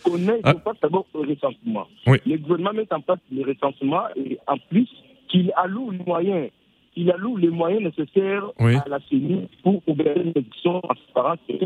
qu'on 0.03 0.17
ait 0.27 0.41
ah. 0.43 0.53
d'abord 0.81 1.05
le 1.13 1.19
recensement. 1.22 1.88
Le 2.05 2.38
gouvernement 2.38 2.74
met 2.74 2.91
en 2.93 3.01
place 3.01 3.19
le 3.31 3.43
recensement 3.43 4.03
et 4.15 4.38
en 4.48 4.57
plus 4.69 4.88
qu'il 5.27 5.51
alloue 5.55 5.91
les 5.91 6.03
moyens 6.05 6.50
il 6.98 7.12
alloue 7.12 7.38
les 7.38 7.50
moyens 7.50 7.84
nécessaires 7.84 8.44
à 8.60 8.89
la 8.89 9.00
CENI 9.10 9.48
pour 9.63 9.82
ouvrir 9.88 10.18
une 10.18 10.32
élection 10.36 10.82
transparente 10.82 11.39
et 11.48 11.60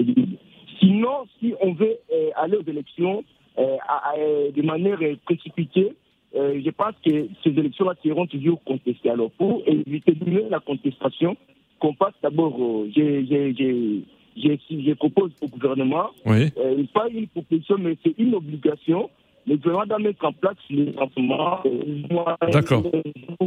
Sinon, 0.80 1.26
si 1.40 1.54
on 1.62 1.74
veut 1.74 1.98
euh, 2.12 2.30
aller 2.36 2.58
aux 2.58 2.68
élections 2.68 3.24
euh, 3.60 4.52
de 4.52 4.62
manière 4.64 5.00
précipitée, 5.26 5.94
euh, 6.36 6.60
je 6.64 6.70
pense 6.72 6.94
que 7.06 7.28
ces 7.44 7.50
élections-là 7.50 7.94
seront 8.04 8.26
toujours 8.26 8.64
contestées. 8.64 9.10
Alors, 9.10 9.32
pour 9.32 9.62
éviter 9.68 10.14
de 10.14 10.50
la 10.50 10.60
contestation, 10.60 11.38
qu'on 11.80 11.94
passe 11.94 12.14
d'abord, 12.24 12.58
je, 12.96 14.94
propose 14.94 15.32
au 15.42 15.48
gouvernement, 15.48 16.10
oui. 16.26 16.52
euh, 16.58 16.84
pas 16.94 17.10
une 17.10 17.28
proposition, 17.28 17.78
mais 17.80 17.98
c'est 18.04 18.16
une 18.18 18.36
obligation 18.36 19.10
le 19.48 19.58
gouvernement 19.58 19.86
doit 19.88 20.00
mettre 20.00 20.26
en 20.26 20.34
place 20.34 20.56
les 20.70 20.94
euh, 20.94 22.52
D'accord. 22.52 22.84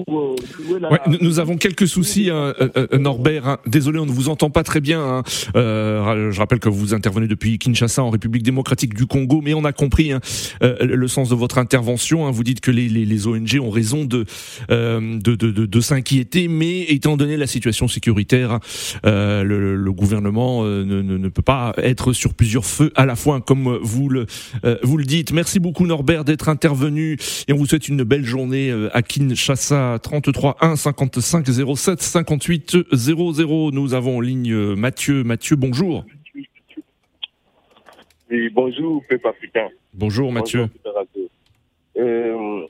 Ouais, 0.08 0.98
nous 1.20 1.38
avons 1.38 1.56
quelques 1.56 1.86
soucis, 1.86 2.30
hein, 2.30 2.52
euh, 2.60 2.68
euh, 2.92 2.98
Norbert. 2.98 3.46
Hein. 3.46 3.58
Désolé, 3.66 3.98
on 3.98 4.06
ne 4.06 4.10
vous 4.10 4.28
entend 4.28 4.50
pas 4.50 4.64
très 4.64 4.80
bien. 4.80 5.00
Hein. 5.00 5.22
Euh, 5.56 6.30
je 6.30 6.38
rappelle 6.38 6.58
que 6.58 6.68
vous 6.68 6.94
intervenez 6.94 7.28
depuis 7.28 7.58
Kinshasa, 7.58 8.02
en 8.02 8.10
République 8.10 8.42
démocratique 8.42 8.94
du 8.94 9.06
Congo, 9.06 9.40
mais 9.42 9.54
on 9.54 9.64
a 9.64 9.72
compris 9.72 10.12
hein, 10.12 10.20
le 10.60 11.08
sens 11.08 11.28
de 11.28 11.34
votre 11.34 11.58
intervention. 11.58 12.30
Vous 12.30 12.44
dites 12.44 12.60
que 12.60 12.70
les, 12.70 12.88
les, 12.88 13.04
les 13.04 13.26
ONG 13.26 13.58
ont 13.60 13.70
raison 13.70 14.04
de, 14.04 14.24
de, 14.68 15.18
de, 15.18 15.34
de, 15.34 15.66
de 15.66 15.80
s'inquiéter, 15.80 16.48
mais 16.48 16.82
étant 16.82 17.16
donné 17.16 17.36
la 17.36 17.46
situation 17.46 17.88
sécuritaire, 17.88 18.58
le, 19.04 19.76
le, 19.76 19.92
gouvernement 19.92 20.64
ne, 20.64 20.82
ne, 20.82 21.02
ne, 21.02 21.28
peut 21.28 21.42
pas 21.42 21.72
être 21.76 22.12
sur 22.12 22.34
plusieurs 22.34 22.64
feux 22.64 22.92
à 22.96 23.06
la 23.06 23.14
fois, 23.16 23.40
comme 23.40 23.78
vous 23.82 24.08
le, 24.08 24.26
vous 24.82 24.96
le 24.96 25.04
dites. 25.04 25.32
Merci 25.32 25.60
beaucoup. 25.60 25.83
Norbert 25.86 26.24
d'être 26.24 26.48
intervenu 26.48 27.16
et 27.48 27.52
on 27.52 27.56
vous 27.56 27.66
souhaite 27.66 27.88
une 27.88 28.02
belle 28.02 28.24
journée 28.24 28.70
euh, 28.70 28.94
à 28.96 29.02
Kinshasa 29.02 29.98
33 30.02 30.56
1 30.60 30.76
55 30.76 31.46
07 31.76 32.00
58 32.00 32.76
00. 32.92 33.70
Nous 33.72 33.94
avons 33.94 34.18
en 34.18 34.20
ligne 34.20 34.52
euh, 34.52 34.74
Mathieu. 34.74 35.24
Mathieu, 35.24 35.56
bonjour. 35.56 36.04
Oui, 38.30 38.48
bonjour, 38.52 39.02
peuple 39.08 39.28
africain. 39.28 39.68
Bonjour, 39.92 40.32
Mathieu. 40.32 40.68
Euh, 41.96 42.66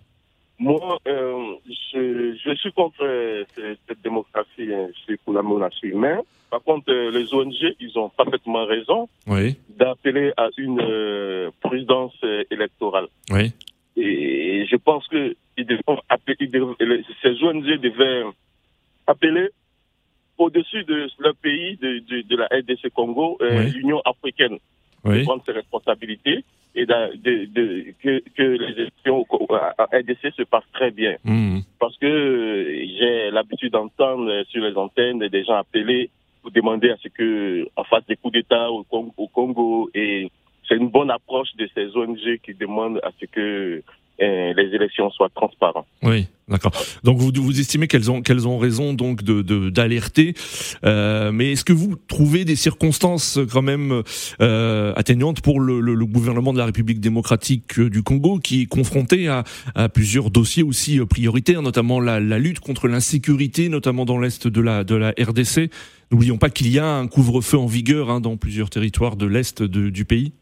moi, 0.59 0.99
je, 1.07 2.55
suis 2.57 2.73
contre 2.73 3.45
cette, 3.55 4.03
démocratie, 4.03 4.73
hein, 4.73 4.89
c'est 5.07 5.21
pour 5.23 5.35
la 5.35 5.43
monarchie 5.43 5.89
humaine. 5.89 6.21
Par 6.51 6.63
contre, 6.63 6.93
les 6.93 7.35
ONG, 7.35 7.75
ils 7.81 7.99
ont 7.99 8.09
parfaitement 8.11 8.65
raison 8.65 9.09
oui. 9.27 9.57
d'appeler 9.69 10.33
à 10.37 10.49
une 10.57 11.51
prudence 11.61 12.15
électorale. 12.51 13.09
Oui. 13.31 13.53
Et 13.97 14.67
je 14.71 14.77
pense 14.77 15.07
que 15.09 15.35
ils 15.57 15.67
appeler, 16.09 17.05
ces 17.23 17.43
ONG 17.45 17.65
devaient 17.81 18.25
appeler 19.07 19.49
au-dessus 20.39 20.85
de 20.85 21.09
leur 21.19 21.35
pays, 21.37 21.77
de, 21.77 22.23
de, 22.23 22.37
la 22.37 22.47
RDC 22.47 22.93
Congo, 22.93 23.39
euh, 23.41 23.63
l'Union 23.65 24.01
africaine, 24.05 24.59
de 25.05 25.23
prendre 25.23 25.45
ses 25.45 25.53
responsabilités 25.53 26.45
et 26.75 26.87
de, 26.87 27.93
que, 28.03 28.23
que, 28.37 28.43
les 28.43 28.73
élections 28.73 29.25
à 29.51 29.85
RDC 29.85 30.33
se 30.37 30.43
passent 30.43 30.71
très 30.73 30.91
bien. 30.91 31.17
Mmh. 31.25 31.61
Parce 31.79 31.97
que 31.99 32.85
j'ai 32.99 33.31
l'habitude 33.31 33.73
d'entendre 33.73 34.45
sur 34.49 34.65
les 34.65 34.77
antennes 34.77 35.21
des 35.29 35.45
gens 35.45 35.55
appeler 35.55 36.11
pour 36.43 36.51
demander 36.51 36.91
à 36.91 36.97
ce 36.97 37.09
que 37.09 37.67
on 37.77 37.85
fasse 37.85 38.05
des 38.07 38.17
coups 38.17 38.35
d'État 38.35 38.71
au, 38.71 38.85
au 38.91 39.29
Congo 39.29 39.89
et 39.95 40.31
c'est 40.69 40.77
une 40.77 40.89
bonne 40.89 41.11
approche 41.11 41.55
de 41.57 41.69
ces 41.75 41.97
ONG 41.97 42.39
qui 42.43 42.55
demandent 42.55 43.01
à 43.03 43.11
ce 43.21 43.27
que 43.27 43.41
euh, 43.41 43.83
les 44.19 44.75
élections 44.75 45.11
soient 45.11 45.31
transparentes. 45.35 45.87
Oui, 46.03 46.27
d'accord. 46.49 46.73
Donc 47.03 47.19
vous, 47.19 47.33
vous 47.35 47.61
estimez 47.61 47.89
qu'elles 47.89 48.11
ont 48.11 48.23
qu'elles 48.23 48.47
ont 48.47 48.59
raison 48.59 48.93
donc 48.93 49.23
de 49.23 49.43
d'alerter, 49.71 50.35
euh, 50.85 51.33
mais 51.33 51.53
est-ce 51.53 51.65
que 51.65 51.73
vous 51.73 51.97
trouvez 51.97 52.45
des 52.45 52.57
circonstances 52.57 53.39
quand 53.53 53.63
même 53.63 54.03
euh, 54.41 54.93
atténuantes 54.97 55.41
pour 55.41 55.61
le, 55.61 55.95
gouvernement 56.05 56.53
de 56.53 56.59
la 56.59 56.67
République 56.67 57.01
démocratique 57.01 57.81
du 57.81 58.03
Congo 58.03 58.39
qui 58.39 58.63
est 58.63 58.67
confronté 58.67 59.29
à, 59.29 59.45
à 59.75 59.89
plusieurs 59.89 60.31
dossiers 60.31 60.63
aussi 60.63 61.01
prioritaires, 61.07 61.63
notamment 61.63 61.99
la, 61.99 62.21
la 62.21 62.39
lutte 62.39 62.61
contre 62.61 62.89
l'insécurité, 62.89 63.69
notamment 63.69 64.05
dans 64.05 64.19
l'est 64.19 64.47
de 64.47 64.61
la 64.61 64.85
de 64.85 64.95
la 64.95 65.11
RDC. 65.11 65.71
N'oublions 66.11 66.37
pas 66.37 66.51
qu'il 66.51 66.69
y 66.69 66.79
a 66.79 66.87
un 66.87 67.09
couvre-feu 67.09 67.59
en 67.59 67.67
vigueur 67.67 68.11
hein, 68.11 68.21
dans 68.21 68.37
plusieurs 68.37 68.71
territoires 68.71 69.17
de 69.17 69.27
l'est 69.27 69.63
du 69.63 70.05
pays. 70.05 70.33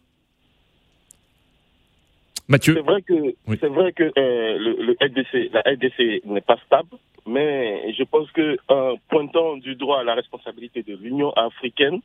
Mathieu. 2.53 2.75
C'est 2.75 2.83
vrai 2.83 3.03
que 3.03 3.35
c'est 3.61 3.73
vrai 3.79 3.93
que 3.93 4.05
euh, 4.05 4.59
le, 4.59 4.97
LDC, 5.01 5.51
la 5.55 5.63
LDC 5.73 6.27
n'est 6.27 6.43
pas 6.43 6.59
stable, 6.67 6.97
mais 7.27 7.93
je 7.99 8.05
pense 8.05 8.31
que 8.33 8.59
en 8.69 8.97
pointant 9.09 9.57
du 9.57 9.75
droit 9.75 10.01
à 10.01 10.05
la 10.05 10.15
responsabilité 10.15 10.83
de 10.83 10.95
l'Union 10.95 11.31
africaine, 11.33 12.01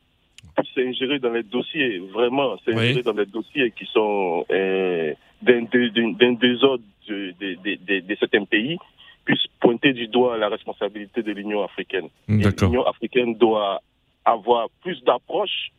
c'est 0.74 0.86
ingéré 0.88 1.18
dans 1.18 1.32
les 1.32 1.42
dossiers, 1.42 1.98
vraiment, 1.98 2.56
c'est 2.64 2.72
ingéré 2.74 3.02
dans 3.02 3.12
les 3.12 3.26
dossiers 3.26 3.70
qui 3.72 3.84
sont 3.86 4.46
euh, 4.50 5.12
d'un 5.42 6.32
désordre 6.32 6.84
de, 7.08 7.34
de, 7.40 8.00
de, 8.00 8.16
certains 8.18 8.44
pays, 8.44 8.78
puisse 9.26 9.46
pointer 9.60 9.92
du 9.92 10.08
doigt 10.08 10.38
la 10.38 10.48
responsabilité 10.48 11.22
de 11.22 11.32
l'Union 11.32 11.62
africaine. 11.62 12.08
L'Union 12.26 12.86
africaine 12.86 13.34
doit 13.34 13.82
avoir 14.24 14.68
plus 14.82 15.02
d'approche 15.04 15.70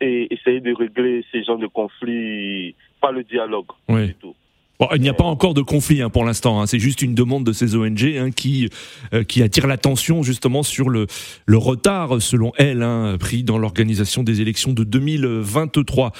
et 0.00 0.32
essayer 0.32 0.60
de 0.60 0.72
régler 0.74 1.24
ces 1.30 1.44
genres 1.44 1.58
de 1.58 1.66
conflits 1.66 2.74
pas 3.00 3.12
le 3.12 3.24
dialogue. 3.24 3.66
Oui. 3.88 4.14
tout. 4.14 4.34
Bon, 4.78 4.88
il 4.94 5.00
n'y 5.00 5.08
a 5.08 5.14
pas 5.14 5.24
encore 5.24 5.54
de 5.54 5.62
conflit 5.62 6.02
hein, 6.02 6.08
pour 6.08 6.24
l'instant. 6.24 6.60
Hein. 6.60 6.66
C'est 6.66 6.78
juste 6.78 7.02
une 7.02 7.14
demande 7.14 7.44
de 7.44 7.52
ces 7.52 7.74
ONG 7.74 8.04
hein, 8.16 8.30
qui 8.30 8.68
euh, 9.12 9.24
qui 9.24 9.42
attire 9.42 9.66
l'attention 9.66 10.22
justement 10.22 10.62
sur 10.62 10.88
le 10.88 11.08
le 11.46 11.56
retard, 11.56 12.22
selon 12.22 12.52
elle, 12.58 12.82
hein, 12.82 13.16
pris 13.18 13.42
dans 13.42 13.58
l'organisation 13.58 14.22
des 14.22 14.40
élections 14.40 14.72
de 14.72 14.84
2023. 14.84 16.12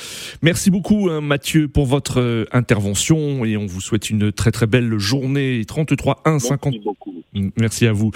Merci 0.43 0.71
beaucoup, 0.71 1.09
hein, 1.09 1.21
Mathieu, 1.21 1.69
pour 1.69 1.87
votre 1.87 2.21
euh, 2.21 2.47
intervention 2.53 3.45
et 3.45 3.57
on 3.57 3.67
vous 3.67 3.81
souhaite 3.81 4.11
une 4.11 4.33
très 4.33 4.51
très 4.51 4.67
belle 4.67 4.99
journée. 4.99 5.63
33 5.65 6.23
1 6.25 6.39
50. 6.41 6.73
Merci 6.73 6.85
beaucoup. 6.85 7.15
Merci 7.57 7.87
à 7.87 7.93
vous. 7.93 8.11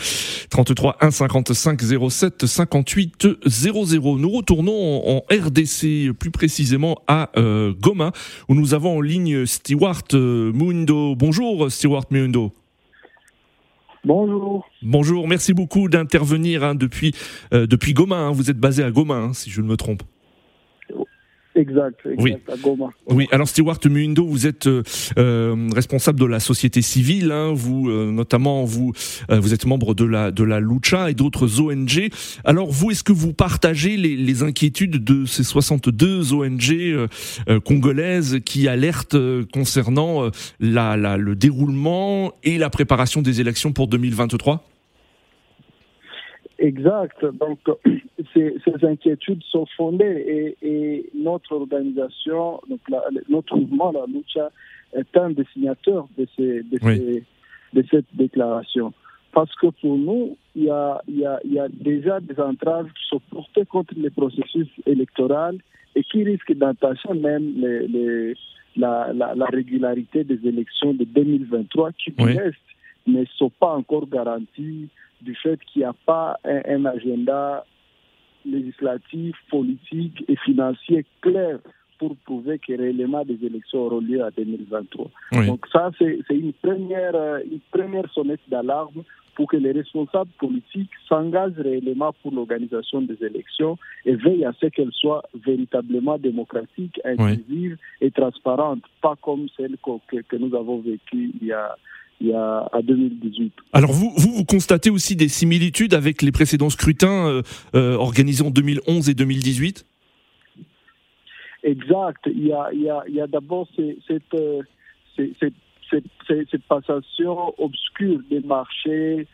33 0.51 0.97
1 1.01 1.11
55 1.11 1.81
07 2.11 2.47
58 2.47 3.29
00. 3.47 4.19
Nous 4.19 4.31
retournons 4.31 5.03
en, 5.07 5.23
RDC, 5.31 6.13
plus 6.19 6.31
précisément 6.31 6.99
à 7.07 7.31
euh, 7.37 7.73
Goma, 7.81 8.13
où 8.49 8.55
nous 8.55 8.75
avons 8.75 8.99
en 8.99 9.01
ligne 9.01 9.47
Stewart. 9.47 10.03
Mundo. 10.55 11.15
Bonjour 11.15 11.71
Stewart 11.71 12.07
Mundo. 12.11 12.53
Bonjour. 14.05 14.69
Bonjour, 14.83 15.29
merci 15.29 15.55
beaucoup 15.55 15.89
d'intervenir 15.89 16.65
hein, 16.65 16.75
depuis, 16.75 17.15
euh, 17.55 17.69
depuis 17.69 17.95
Goma. 17.95 18.17
Hein. 18.17 18.33
Vous 18.33 18.51
êtes 18.51 18.59
basé 18.59 18.83
à 18.83 18.91
Goma, 18.91 19.15
hein, 19.15 19.33
si 19.33 19.49
je 19.51 19.61
ne 19.61 19.69
me 19.69 19.77
trompe. 19.77 20.03
Exact, 21.55 22.01
oui. 22.05 22.35
Oui, 23.09 23.29
alors 23.31 23.47
Stewart 23.47 23.79
Mundo, 23.85 24.25
vous 24.25 24.47
êtes 24.47 24.67
euh, 24.67 24.83
euh, 25.19 25.69
responsable 25.75 26.19
de 26.19 26.25
la 26.25 26.41
société 26.41 26.81
civile, 26.81 27.31
hein, 27.31 27.53
vous 27.55 27.91
euh, 27.91 28.11
notamment 28.11 28.65
vous 28.65 28.93
vous 29.29 29.55
êtes 29.55 29.67
membre 29.67 29.95
de 29.95 30.05
la 30.05 30.31
de 30.31 30.45
la 30.45 30.61
Lucha 30.61 31.11
et 31.11 31.15
d'autres 31.15 31.61
ONG. 31.61 32.09
Alors 32.45 32.71
vous, 32.71 32.91
est-ce 32.91 33.05
que 33.05 33.13
vous 33.13 33.33
partagez 33.33 33.97
les, 33.97 34.17
les, 34.17 34.43
inquiétudes 34.43 35.05
de 35.05 35.27
ces 35.27 35.45
62 35.45 36.33
ONG 36.33 37.09
congolaises 37.65 38.41
qui 38.45 38.69
alertent 38.69 39.17
concernant 39.53 40.31
la, 40.59 40.97
la, 40.97 41.17
le 41.17 41.37
déroulement 41.37 42.33
et 42.43 42.59
la 42.59 42.71
préparation 42.71 43.23
des 43.23 43.41
élections 43.41 43.73
pour 43.73 43.89
2023 43.89 44.72
Exact. 46.63 47.25
Donc, 47.25 47.59
ces, 48.33 48.55
ces, 48.65 48.87
inquiétudes 48.87 49.43
sont 49.51 49.67
fondées 49.77 50.57
et, 50.63 50.67
et 50.67 51.11
notre 51.15 51.53
organisation, 51.57 52.61
donc 52.69 52.81
notre 53.29 53.57
mouvement, 53.57 53.91
la 53.91 54.07
Lucha, 54.07 54.51
est 54.95 55.17
un 55.17 55.31
des 55.31 55.45
signateurs 55.53 56.07
de, 56.17 56.27
ces, 56.37 56.63
de, 56.63 56.79
ces, 56.81 57.25
de 57.73 57.85
cette 57.91 58.07
déclaration. 58.15 58.93
Parce 59.33 59.53
que 59.57 59.67
pour 59.81 59.99
nous, 59.99 60.37
il 60.55 60.65
y 60.65 60.71
a, 60.71 61.03
il 61.09 61.19
y 61.19 61.27
a, 61.27 61.41
il 61.45 61.53
y 61.55 61.59
a 61.59 61.69
déjà 61.69 62.21
des 62.21 62.39
entraves 62.39 62.87
qui 62.93 63.09
sont 63.09 63.21
portées 63.31 63.67
contre 63.67 63.95
les 63.97 64.11
processus 64.11 64.69
électoraux 64.87 65.59
et 65.97 66.05
qui 66.05 66.23
risquent 66.23 66.55
d'entacher 66.55 67.13
même 67.15 67.55
les, 67.57 67.89
les, 67.89 68.35
la, 68.77 69.13
la, 69.13 69.35
la, 69.35 69.47
régularité 69.47 70.23
des 70.23 70.47
élections 70.47 70.95
de 70.95 71.05
2023 71.05 71.93
qui 71.93 72.15
oui. 72.19 72.39
restent, 72.39 72.59
ne 73.07 73.25
sont 73.37 73.51
pas 73.51 73.73
encore 73.73 74.09
garanties 74.09 74.89
du 75.21 75.35
fait 75.35 75.59
qu'il 75.65 75.81
n'y 75.81 75.87
a 75.87 75.95
pas 76.07 76.39
un, 76.45 76.63
un, 76.67 76.85
agenda 76.85 77.65
législatif, 78.45 79.37
politique 79.51 80.25
et 80.29 80.37
financier 80.37 81.07
clair 81.21 81.59
pour 81.99 82.17
prouver 82.25 82.59
que 82.59 82.73
réellement 82.77 83.25
des 83.25 83.39
élections 83.45 83.87
auront 83.87 84.01
lieu 84.01 84.21
en 84.23 84.31
2023. 84.37 85.11
Oui. 85.33 85.47
Donc 85.47 85.67
ça, 85.73 85.91
c'est 85.99 86.19
une 86.31 86.53
première, 86.55 87.15
une 87.45 87.61
première 87.71 88.11
sonnette 88.13 88.41
d'alarme 88.49 89.05
pour 89.37 89.49
que 89.49 89.57
les 89.57 89.73
responsables 89.73 90.31
politiques 90.39 90.91
s'engagent 91.09 91.59
réellement 91.59 92.13
pour 92.23 92.33
l'organisation 92.33 93.03
des 93.03 93.25
élections 93.25 93.79
et 94.05 94.15
veillent 94.15 94.45
à 94.45 94.53
ce 94.61 94.67
qu'elles 94.67 94.93
soient 94.93 95.23
véritablement 95.47 96.19
démocratiques, 96.19 97.01
inclusives 97.05 97.79
oui. 97.81 98.07
et 98.07 98.11
transparentes, 98.11 98.83
pas 99.01 99.17
comme 99.23 99.47
celles 99.57 99.77
que, 99.79 100.21
que 100.23 100.37
nous 100.37 100.55
avons 100.55 100.81
vécues 100.81 101.33
il 101.41 101.47
y 101.47 101.53
a 101.53 101.77
il 102.23 102.29
y 102.29 102.35
a 102.35 102.69
à 102.73 102.83
2018. 102.83 103.53
Alors 103.73 103.93
vous, 103.93 104.13
vous, 104.17 104.33
vous 104.33 104.45
constatez 104.45 104.91
aussi 104.91 105.17
des 105.17 105.29
similitudes 105.29 105.93
avec 105.93 106.23
les 106.23 106.31
précédents 106.31 106.71
scrutins 106.71 107.27
euh, 107.27 107.43
euh, 107.75 107.97
organisés 107.97 108.45
en 108.45 108.51
2011 108.51 109.09
et 109.09 109.15
2018 109.15 109.85
Exact. 111.65 112.21
Il 112.27 112.47
y 112.47 112.53
a, 112.53 112.69
il 112.73 112.83
y 112.83 112.91
a, 112.91 113.03
il 113.09 113.15
y 113.15 113.21
a 113.21 113.27
d'abord 113.27 113.69
cette, 113.77 113.99
cette, 114.07 115.55
cette, 115.91 116.05
cette, 116.51 116.63
passation 116.65 117.55
obscure 117.59 118.21
des 118.31 118.41
marchés 118.41 119.27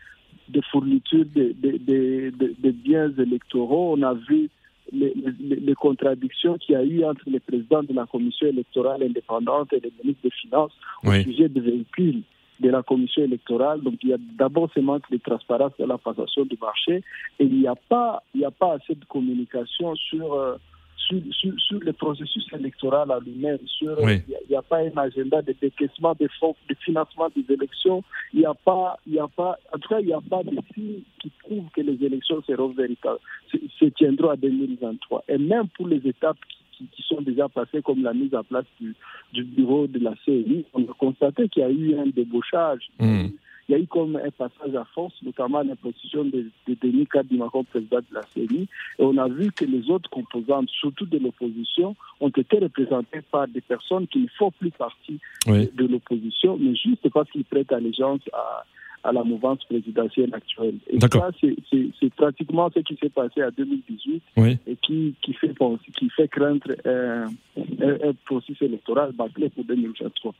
de 0.49 0.61
fourniture 0.71 1.25
de, 1.35 1.55
de, 1.59 1.77
de, 1.77 2.55
de, 2.59 2.71
biens 2.71 3.11
électoraux. 3.17 3.95
On 3.97 4.01
a 4.03 4.13
vu 4.13 4.49
les, 4.91 5.13
les, 5.39 5.55
les 5.55 5.75
contradictions 5.75 6.57
qu'il 6.57 6.73
y 6.73 6.75
a 6.75 6.83
eu 6.83 7.03
entre 7.03 7.29
le 7.29 7.39
président 7.39 7.83
de 7.83 7.93
la 7.93 8.05
commission 8.05 8.47
électorale 8.47 9.03
indépendante 9.03 9.73
et 9.73 9.79
le 9.79 9.91
ministre 10.03 10.23
des 10.23 10.31
Finances 10.31 10.73
oui. 11.03 11.19
au 11.19 11.23
sujet 11.23 11.49
des 11.49 11.61
véhicules 11.61 12.23
de 12.59 12.69
la 12.69 12.83
commission 12.83 13.23
électorale. 13.23 13.81
Donc 13.81 13.95
il 14.03 14.09
y 14.09 14.13
a 14.13 14.17
d'abord 14.37 14.69
ce 14.73 14.79
manque 14.79 15.09
de 15.11 15.17
transparence 15.17 15.73
dans 15.79 15.87
la 15.87 15.97
passation 15.97 16.45
du 16.45 16.57
marché 16.61 17.03
et 17.39 17.43
il 17.43 17.59
n'y 17.59 17.67
a 17.67 17.75
pas, 17.75 18.23
il 18.33 18.39
n'y 18.39 18.45
a 18.45 18.51
pas 18.51 18.73
assez 18.73 18.95
de 18.95 19.05
communication 19.05 19.95
sur, 19.95 20.33
euh, 20.33 20.55
sur, 20.97 21.21
sur, 21.31 21.53
sur, 21.59 21.79
le 21.79 21.93
processus 21.93 22.45
électoral 22.53 23.11
à 23.11 23.19
lui-même. 23.19 23.59
Sur, 23.65 23.97
oui. 24.03 24.21
il 24.27 24.49
n'y 24.49 24.55
a, 24.55 24.59
a, 24.59 24.61
pas 24.61 24.79
un 24.79 24.95
agenda 24.97 25.41
de 25.41 25.55
décaissement 25.59 26.13
des 26.19 26.27
fonds, 26.39 26.55
de 26.69 26.75
financement 26.75 27.29
des 27.35 27.53
élections. 27.53 28.03
Il 28.33 28.41
n'y 28.41 28.45
a 28.45 28.53
pas, 28.53 28.97
il 29.07 29.13
y 29.13 29.19
a 29.19 29.27
pas, 29.27 29.57
en 29.73 29.79
tout 29.79 29.89
cas, 29.89 29.99
il 29.99 30.07
n'y 30.07 30.13
a 30.13 30.21
pas 30.21 30.43
de 30.43 30.57
signes 30.73 31.01
qui 31.19 31.31
prouvent 31.43 31.69
que 31.73 31.81
les 31.81 32.03
élections 32.05 32.41
seront 32.43 32.69
véritables, 32.69 33.19
se, 33.51 33.57
se 33.79 33.85
tiendront 33.85 34.29
à 34.29 34.35
2023. 34.35 35.23
Et 35.29 35.37
même 35.37 35.67
pour 35.69 35.87
les 35.87 36.05
étapes 36.05 36.37
qui 36.47 36.57
qui, 36.91 37.03
sont 37.03 37.21
déjà 37.21 37.49
passées, 37.49 37.81
comme 37.81 38.03
la 38.03 38.13
mise 38.13 38.33
en 38.35 38.43
place 38.43 38.65
du, 38.79 38.95
du 39.33 39.43
bureau 39.43 39.87
de 39.87 39.99
la 39.99 40.13
CNI, 40.25 40.65
on 40.73 40.83
a 40.83 40.93
constaté 40.97 41.49
qu'il 41.49 41.61
y 41.61 41.65
a 41.65 41.69
eu 41.69 41.97
un 41.97 42.07
débauchage. 42.07 42.89
Mmh. 42.99 43.27
Il 43.67 43.73
y 43.73 43.75
a 43.75 43.79
eu 43.79 43.87
comme 43.87 44.15
un 44.15 44.31
passage 44.31 44.73
à 44.75 44.83
force, 44.95 45.13
notamment 45.21 45.61
l'imposition 45.61 46.25
de, 46.25 46.49
de 46.67 46.77
Denis 46.81 47.05
Kadimako, 47.05 47.63
président 47.63 47.99
de 47.99 48.15
la 48.15 48.21
CNI, 48.33 48.63
et 48.63 49.03
on 49.03 49.15
a 49.17 49.27
vu 49.27 49.51
que 49.51 49.63
les 49.63 49.91
autres 49.91 50.09
composantes, 50.09 50.69
surtout 50.69 51.05
de 51.05 51.19
l'opposition, 51.19 51.95
ont 52.19 52.29
été 52.29 52.57
représentées 52.57 53.21
par 53.31 53.47
des 53.47 53.61
personnes 53.61 54.07
qui 54.07 54.19
ne 54.19 54.27
font 54.39 54.49
plus 54.51 54.71
partie 54.71 55.19
oui. 55.45 55.69
de, 55.75 55.83
de 55.83 55.91
l'opposition, 55.91 56.57
mais 56.59 56.75
juste 56.75 57.07
parce 57.09 57.29
qu'ils 57.29 57.45
prêtent 57.45 57.71
allégeance 57.71 58.21
à, 58.33 58.65
à 59.03 59.11
la 59.11 59.23
mouvance 59.23 59.63
présidentielle 59.65 60.33
actuelle. 60.33 60.75
Et 60.89 60.99
ça, 60.99 61.31
c'est 61.41 62.13
pratiquement 62.15 62.69
ce 62.73 62.79
qui 62.79 62.97
s'est 63.01 63.09
passé 63.09 63.43
en 63.43 63.49
2018 63.57 64.21
oui. 64.37 64.57
et 64.67 64.75
qui, 64.75 65.15
qui, 65.21 65.33
fait, 65.33 65.53
qui 65.97 66.09
fait 66.09 66.27
craindre 66.27 66.67
un, 66.85 67.25
un, 67.57 68.09
un 68.09 68.13
processus 68.25 68.61
électoral 68.61 69.11
bâclé 69.13 69.49
pour 69.49 69.63
2023. 69.65 70.33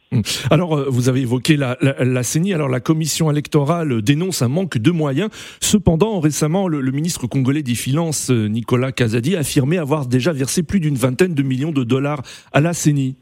Alors, 0.51 0.91
vous 0.91 1.09
avez 1.09 1.21
évoqué 1.21 1.55
la, 1.57 1.77
la, 1.81 2.03
la, 2.03 2.23
CENI. 2.23 2.53
Alors, 2.53 2.69
la 2.69 2.79
commission 2.79 3.31
électorale 3.31 4.01
dénonce 4.01 4.41
un 4.41 4.49
manque 4.49 4.77
de 4.77 4.91
moyens. 4.91 5.29
Cependant, 5.61 6.19
récemment, 6.19 6.67
le, 6.67 6.81
le 6.81 6.91
ministre 6.91 7.27
congolais 7.27 7.63
des 7.63 7.75
Finances, 7.75 8.29
Nicolas 8.29 8.91
Kazadi, 8.91 9.35
a 9.35 9.39
affirmé 9.39 9.77
avoir 9.77 10.05
déjà 10.05 10.33
versé 10.33 10.63
plus 10.63 10.79
d'une 10.79 10.95
vingtaine 10.95 11.33
de 11.33 11.43
millions 11.43 11.71
de 11.71 11.83
dollars 11.83 12.21
à 12.51 12.61
la 12.61 12.73
CENI. 12.73 13.15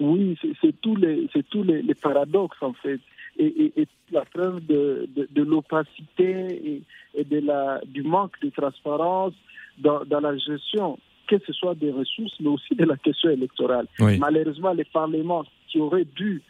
Oui, 0.00 0.36
c'est 0.60 0.80
tous 0.80 0.96
les, 0.96 1.28
tous 1.50 1.62
les, 1.62 1.80
les 1.82 1.94
paradoxes, 1.94 2.60
en 2.60 2.72
fait 2.74 3.00
et, 3.38 3.46
et, 3.46 3.82
et, 3.82 3.88
la 4.12 4.24
preuve 4.24 4.64
de, 4.66 5.08
de, 5.14 5.28
de 5.30 5.42
l'opacité 5.42 6.82
et, 7.14 7.24
de 7.24 7.40
la, 7.40 7.80
du 7.86 8.02
manque 8.02 8.40
de 8.42 8.50
transparence 8.50 9.34
dans, 9.78 10.04
dans, 10.04 10.20
la 10.20 10.36
gestion, 10.36 10.98
que 11.26 11.36
ce 11.46 11.52
soit 11.52 11.74
des 11.74 11.90
ressources, 11.90 12.34
mais 12.40 12.48
aussi 12.48 12.74
de 12.74 12.84
la 12.84 12.96
question 12.96 13.30
électorale. 13.30 13.86
Oui. 13.98 14.18
Malheureusement, 14.18 14.72
les 14.72 14.84
parlements 14.84 15.44
qui 15.68 15.80
auraient 15.80 16.06
dû 16.16 16.42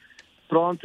prendre, 0.48 0.78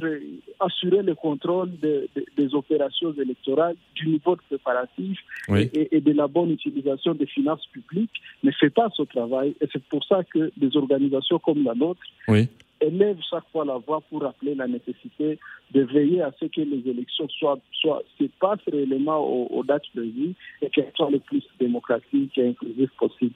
assurer 0.60 1.04
le 1.04 1.16
contrôle 1.16 1.72
de, 1.80 2.08
de, 2.16 2.26
des 2.38 2.56
opérations 2.56 3.14
électorales, 3.14 3.76
du 3.96 4.08
niveau 4.08 4.36
de 4.36 4.42
préparatif 4.50 5.20
oui. 5.50 5.70
et, 5.74 5.98
et, 5.98 6.02
de 6.02 6.14
la 6.14 6.28
bonne 6.28 6.52
utilisation 6.52 7.14
des 7.14 7.26
finances 7.26 7.66
publiques 7.68 8.22
ne 8.44 8.52
fait 8.52 8.70
pas 8.70 8.90
ce 8.96 9.04
travail. 9.04 9.56
Et 9.60 9.68
c'est 9.72 9.84
pour 9.84 10.04
ça 10.06 10.24
que 10.24 10.52
des 10.56 10.76
organisations 10.78 11.40
comme 11.40 11.64
la 11.64 11.76
nôtre 11.76 12.02
oui 12.30 12.48
élève 12.82 13.18
chaque 13.30 13.50
fois 13.52 13.66
la 13.66 13.78
voix 13.78 14.02
pour 14.10 14.22
rappeler 14.22 14.56
la 14.56 14.68
nécessité 14.68 15.40
de 15.72 15.82
veiller 15.84 16.22
à 16.22 16.32
ce 16.40 16.46
que 16.46 16.62
les 16.62 16.90
élections 16.90 17.28
soient, 17.30 17.60
soient 17.74 18.02
se 18.20 18.26
passent 18.40 18.60
réellement 18.72 19.20
aux, 19.20 19.48
aux 19.48 19.64
dates 19.64 19.88
prévues 19.94 20.34
et 20.62 20.70
qu'elles 20.70 20.92
soient 20.96 21.12
le 21.12 21.20
plus 21.20 21.44
démocratiques 21.60 22.38
et 22.38 22.50
inclusives 22.50 22.92
possible. 22.98 23.36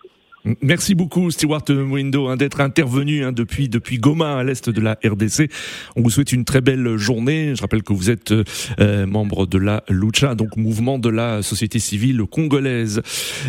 Merci 0.62 0.94
beaucoup, 0.94 1.32
Stewart 1.32 1.64
Mwindo, 1.70 2.28
hein, 2.28 2.36
d'être 2.36 2.60
intervenu 2.60 3.24
hein, 3.24 3.32
depuis, 3.32 3.70
depuis 3.70 3.98
Goma, 3.98 4.40
à 4.40 4.44
l'est 4.44 4.70
de 4.70 4.82
la 4.82 4.98
RDC. 5.04 5.50
On 5.96 6.02
vous 6.02 6.10
souhaite 6.10 6.34
une 6.34 6.44
très 6.44 6.60
belle 6.60 6.98
journée. 6.98 7.56
Je 7.56 7.62
rappelle 7.62 7.84
que 7.84 7.94
vous 7.94 8.10
êtes 8.10 8.32
euh, 8.32 9.06
membre 9.06 9.46
de 9.46 9.58
la 9.58 9.84
Lucha, 9.88 10.36
donc 10.36 10.58
mouvement 10.58 11.00
de 11.00 11.08
la 11.08 11.44
société 11.44 11.80
civile 11.80 12.24
congolaise. 12.30 13.02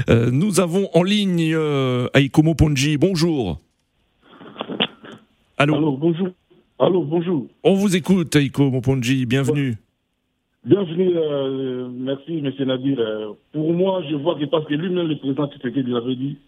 Euh, 0.09 0.31
nous 0.31 0.61
avons 0.61 0.89
en 0.95 1.03
ligne 1.03 1.53
euh, 1.55 2.07
Aikomo 2.15 2.55
Ponji. 2.55 2.97
Bonjour. 2.97 3.64
Allô. 5.57 5.77
Allô, 5.77 5.97
bonjour. 5.97 6.29
Allô, 6.79 7.03
bonjour. 7.05 7.47
On 7.63 7.75
vous 7.75 7.95
écoute, 7.97 8.35
Aiko 8.37 8.71
Moponji. 8.71 9.25
Bienvenue. 9.27 9.75
Bienvenue, 10.65 11.13
euh, 11.15 11.89
merci, 11.93 12.39
M. 12.39 12.51
Nadir. 12.67 12.99
Euh, 12.99 13.33
pour 13.53 13.73
moi, 13.73 14.03
je 14.11 14.17
vois 14.17 14.35
que 14.37 14.47
parce 14.47 14.67
que 14.67 14.75
lui-même, 14.75 15.07
le 15.09 15.17
président 15.17 15.47
Tshisekedi 15.47 15.95
avait 15.95 16.17
dit 16.17 16.39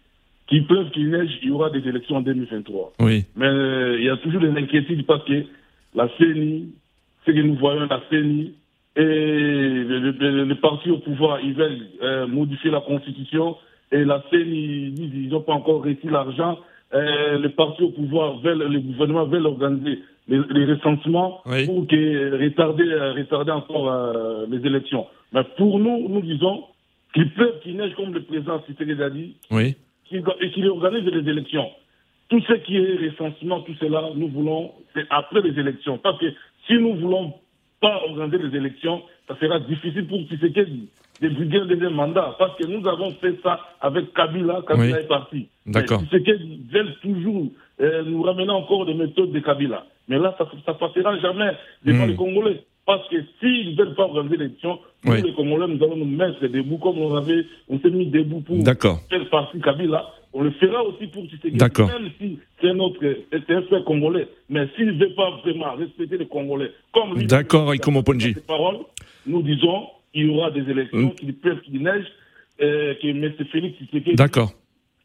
qu'il 0.48 0.66
pleuve, 0.66 0.90
qu'il 0.90 1.10
neige, 1.10 1.38
il 1.42 1.48
y 1.48 1.50
aura 1.52 1.70
des 1.70 1.86
élections 1.86 2.16
en 2.16 2.20
2023. 2.22 2.94
Oui. 3.00 3.24
Mais 3.36 3.46
euh, 3.46 3.96
il 3.98 4.04
y 4.06 4.08
a 4.10 4.16
toujours 4.16 4.40
des 4.40 4.48
inquiétudes 4.50 5.06
parce 5.06 5.24
que 5.24 5.44
la 5.94 6.08
CENI, 6.18 6.72
ce 7.26 7.30
que 7.30 7.38
nous 7.40 7.56
voyons, 7.56 7.86
la 7.88 8.02
CENI 8.10 8.54
et 8.96 9.02
le, 9.04 10.10
le, 10.12 10.44
le 10.44 10.54
parti 10.56 10.90
au 10.90 10.98
pouvoir, 10.98 11.40
ils 11.40 11.54
veulent 11.54 11.86
euh, 12.02 12.26
modifier 12.26 12.70
la 12.70 12.80
constitution 12.80 13.56
et 13.92 14.04
la 14.04 14.24
CENI, 14.30 14.94
ils 14.96 15.28
n'ont 15.28 15.42
pas 15.42 15.52
encore 15.52 15.84
reçu 15.84 16.08
l'argent 16.10 16.58
euh, 16.94 17.38
les 17.38 17.48
partis 17.50 17.82
au 17.82 17.90
pouvoir 17.90 18.38
veulent, 18.40 18.62
le 18.70 18.80
gouvernement 18.80 19.26
veulent 19.26 19.46
organiser 19.46 20.00
les, 20.28 20.40
les 20.50 20.72
recensements 20.72 21.40
oui. 21.46 21.66
pour 21.66 21.86
que, 21.86 22.42
retarder, 22.42 22.84
retarder 23.16 23.52
encore 23.52 23.90
euh, 23.90 24.46
les 24.48 24.64
élections. 24.66 25.06
Mais 25.32 25.42
pour 25.56 25.78
nous, 25.78 26.08
nous 26.08 26.22
disons 26.22 26.64
qu'il 27.14 27.30
pleuve, 27.32 27.60
qu'il 27.60 27.76
neige, 27.76 27.94
comme 27.96 28.12
le 28.14 28.22
président 28.22 28.60
Tshisekedi 28.60 29.02
a 29.02 29.10
dit, 29.10 29.36
oui. 29.50 29.76
qu'il 30.08 30.22
qu 30.22 30.68
organise 30.68 31.04
les 31.04 31.28
élections. 31.30 31.68
Tout 32.28 32.40
ce 32.40 32.54
qui 32.54 32.76
est 32.76 32.96
recensement, 33.08 33.60
tout 33.60 33.74
cela, 33.80 34.10
nous 34.14 34.28
voulons, 34.28 34.72
c'est 34.94 35.06
après 35.10 35.42
les 35.42 35.58
élections. 35.58 35.98
Parce 35.98 36.18
que 36.18 36.26
si 36.66 36.74
nous 36.74 36.94
ne 36.94 37.00
voulons 37.00 37.34
pas 37.80 38.02
organiser 38.08 38.38
les 38.38 38.56
élections, 38.56 39.02
ça 39.28 39.36
sera 39.40 39.60
difficile 39.60 40.06
pour 40.06 40.20
Tshisekedi 40.22 40.88
briguer 41.20 41.58
un 41.58 41.66
deuxième 41.66 41.94
mandat. 41.94 42.36
Parce 42.38 42.56
que 42.58 42.66
nous 42.66 42.86
avons 42.86 43.12
fait 43.12 43.34
ça 43.42 43.60
avec 43.80 44.12
Kabila. 44.14 44.62
Kabila 44.66 44.96
oui. 44.96 45.02
est 45.02 45.08
parti. 45.08 45.48
D'accord. 45.66 46.00
Tshisekedi 46.02 46.62
veulent 46.72 46.94
toujours 47.02 47.46
euh, 47.80 48.02
nous 48.04 48.22
ramener 48.22 48.50
encore 48.50 48.86
des 48.86 48.94
méthodes 48.94 49.32
de 49.32 49.40
Kabila. 49.40 49.84
Mais 50.08 50.18
là, 50.18 50.34
ça 50.38 50.44
ne 50.44 50.72
passera 50.72 51.18
jamais 51.18 51.52
devant 51.84 52.06
mmh. 52.06 52.10
les 52.10 52.16
Congolais. 52.16 52.62
Parce 52.86 53.08
que 53.08 53.16
s'ils 53.40 53.72
ne 53.72 53.76
veulent 53.76 53.94
pas 53.96 54.04
organiser 54.04 54.36
l'élection, 54.36 54.78
nous, 55.04 55.12
oui. 55.12 55.22
les 55.22 55.34
Congolais, 55.34 55.74
nous 55.74 55.84
allons 55.84 55.96
nous 55.96 56.04
mettre 56.04 56.46
debout 56.46 56.78
comme 56.78 56.98
on 56.98 57.16
avait, 57.16 57.44
on 57.68 57.80
s'est 57.80 57.90
mis 57.90 58.06
debout 58.06 58.40
pour 58.40 58.56
faire 58.64 59.28
partie 59.30 59.60
Kabila. 59.60 60.06
On 60.32 60.42
le 60.42 60.50
fera 60.50 60.84
aussi 60.84 61.06
pour 61.06 61.24
Tshisekedi, 61.24 61.58
même 61.58 62.10
si 62.20 62.38
c'est 62.60 62.74
notre, 62.74 63.00
c'est 63.30 63.50
un 63.54 63.62
fait 63.62 63.84
congolais. 63.84 64.28
Mais 64.50 64.68
s'il 64.76 64.86
ne 64.86 64.92
veut 64.92 65.14
pas 65.14 65.30
vraiment 65.42 65.74
respecter 65.76 66.18
les 66.18 66.26
Congolais, 66.26 66.72
comme 66.92 67.14
lui, 67.14 67.26
D'accord, 67.26 67.74
Ikomo 67.74 68.02
Ponji. 68.02 68.34
Paroles, 68.46 68.80
nous 69.26 69.40
disons, 69.40 69.86
qu'il 70.16 70.26
y 70.26 70.30
aura 70.30 70.50
des 70.50 70.68
élections, 70.70 71.10
qu'il 71.10 71.34
pleuve, 71.34 71.60
qu'il 71.60 71.82
neige, 71.82 72.06
euh, 72.62 72.94
que 73.02 73.06
M. 73.06 73.32
Félix 73.52 73.76
D'accord. 74.14 74.52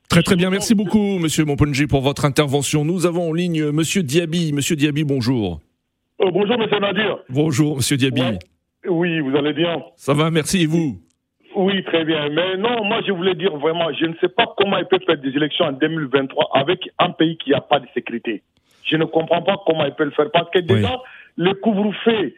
Très 0.10 0.24
très 0.24 0.36
bien, 0.36 0.50
merci 0.50 0.74
beaucoup 0.74 1.20
Monsieur 1.20 1.44
Monponji 1.46 1.86
pour 1.88 2.02
votre 2.02 2.26
intervention. 2.26 2.86
Nous 2.86 3.06
avons 3.06 3.30
en 3.30 3.34
ligne 3.34 3.72
Monsieur 3.72 4.04
Diaby. 4.04 4.54
Monsieur 4.54 4.76
Diaby, 4.76 5.04
bonjour. 5.04 5.60
Euh, 6.22 6.32
bonjour 6.32 6.58
Monsieur 6.58 6.80
Nadir. 6.80 7.18
Bonjour 7.30 7.78
Monsieur 7.78 7.98
Diaby. 7.98 8.22
Oui, 8.88 9.20
vous 9.20 9.36
allez 9.36 9.54
bien? 9.54 9.84
Ça 9.96 10.14
va, 10.14 10.32
merci 10.32 10.64
et 10.64 10.66
vous? 10.66 10.98
Oui, 11.56 11.84
très 11.84 12.06
bien. 12.06 12.30
Mais 12.30 12.56
non, 12.58 12.86
moi 12.86 13.02
je 13.06 13.12
voulais 13.12 13.36
dire 13.36 13.56
vraiment, 13.58 13.92
je 13.94 14.06
ne 14.06 14.14
sais 14.22 14.30
pas 14.30 14.54
comment 14.58 14.78
ils 14.78 14.86
peuvent 14.86 15.04
faire 15.06 15.18
des 15.18 15.30
élections 15.30 15.66
en 15.66 15.74
2023 15.74 16.52
avec 16.54 16.90
un 17.00 17.10
pays 17.10 17.38
qui 17.38 17.52
n'a 17.52 17.60
pas 17.62 17.80
de 17.80 17.88
sécurité. 17.94 18.44
Je 18.86 18.96
ne 18.96 19.04
comprends 19.04 19.42
pas 19.42 19.62
comment 19.66 19.86
ils 19.86 19.94
peuvent 19.94 20.08
le 20.08 20.14
faire 20.14 20.32
parce 20.32 20.50
que 20.52 20.60
déjà 20.60 21.02
le 21.36 21.54
couvre-feu 21.54 22.34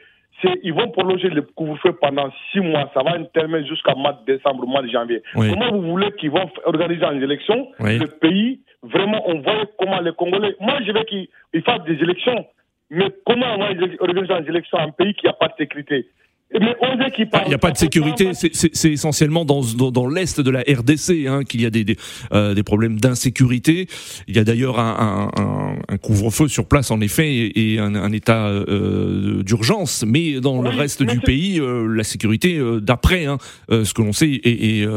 ils 0.64 0.74
vont 0.74 0.90
prolonger 0.90 1.30
le 1.30 1.42
couvre-feu 1.42 1.94
pendant 1.94 2.30
six 2.52 2.60
mois. 2.60 2.90
Ça 2.94 3.04
va 3.04 3.16
intervenir 3.16 3.68
jusqu'à 3.68 3.96
mois 3.96 4.14
de 4.14 4.34
décembre, 4.34 4.66
mois 4.66 4.82
de 4.82 4.90
janvier. 4.90 5.22
Comment 5.34 5.72
vous 5.72 5.92
voulez 5.92 6.12
qu'ils 6.14 6.32
vont 6.32 6.50
organiser 6.66 7.06
une 7.06 7.24
élection 7.24 7.68
Le 7.80 8.08
pays, 8.08 8.60
vraiment, 8.82 9.22
on 9.28 9.40
voit 9.40 9.66
comment 9.80 10.02
les 10.02 10.14
Congolais. 10.14 10.56
Moi, 10.60 10.76
je 10.86 10.92
veux 10.92 11.04
qu'ils 11.04 11.64
fassent 11.64 11.84
des 11.86 12.02
élections. 12.02 12.46
Mais 12.90 13.10
comment 13.26 13.56
on 13.56 13.60
va 13.60 13.70
organiser 14.02 14.34
une 14.34 14.48
élection 14.48 14.78
en 14.78 14.88
un 14.88 14.92
pays 14.92 15.14
qui 15.16 15.26
n'a 15.26 15.34
pas 15.34 15.48
de 15.48 15.54
sécurité? 15.58 16.06
Il 16.54 17.48
n'y 17.48 17.54
a 17.54 17.58
pas 17.58 17.72
de 17.72 17.78
sécurité, 17.78 18.32
c'est 18.34 18.92
essentiellement 18.92 19.46
dans, 19.46 19.62
dans, 19.92 20.08
l'est 20.08 20.40
de 20.40 20.50
la 20.50 20.62
RDC 20.62 21.28
hein, 21.28 21.44
qu'il 21.44 21.62
y 21.62 21.66
a 21.66 21.70
des, 21.70 21.84
des, 21.84 21.98
euh, 22.34 22.54
des 22.54 22.64
problèmes 22.64 23.00
d'insécurité. 23.00 23.88
Il 24.28 24.36
y 24.36 24.40
a 24.40 24.44
d'ailleurs 24.44 24.80
un, 24.80 25.30
un, 25.38 25.76
un 25.88 25.98
couvre-feu 25.98 26.48
sur 26.48 26.68
place 26.68 26.92
en 26.92 27.02
effet 27.02 27.52
et, 27.56 27.80
un, 27.80 27.96
un, 27.96 28.12
état 28.12 28.48
euh, 28.48 29.44
d'urgence, 29.44 30.04
mais 30.08 30.40
dans 30.40 30.62
le 30.62 30.70
reste 30.70 31.04
du 31.04 31.20
pays, 31.20 31.60
euh, 31.60 31.88
la 31.88 32.04
sécurité 32.04 32.58
euh, 32.58 32.80
d'après 32.80 33.26
hein, 33.26 33.38
euh, 33.72 33.86
ce 33.86 33.94
que 33.94 34.02
l'on 34.02 34.14
sait 34.14 34.30
est, 34.30 34.46
est, 34.46 34.88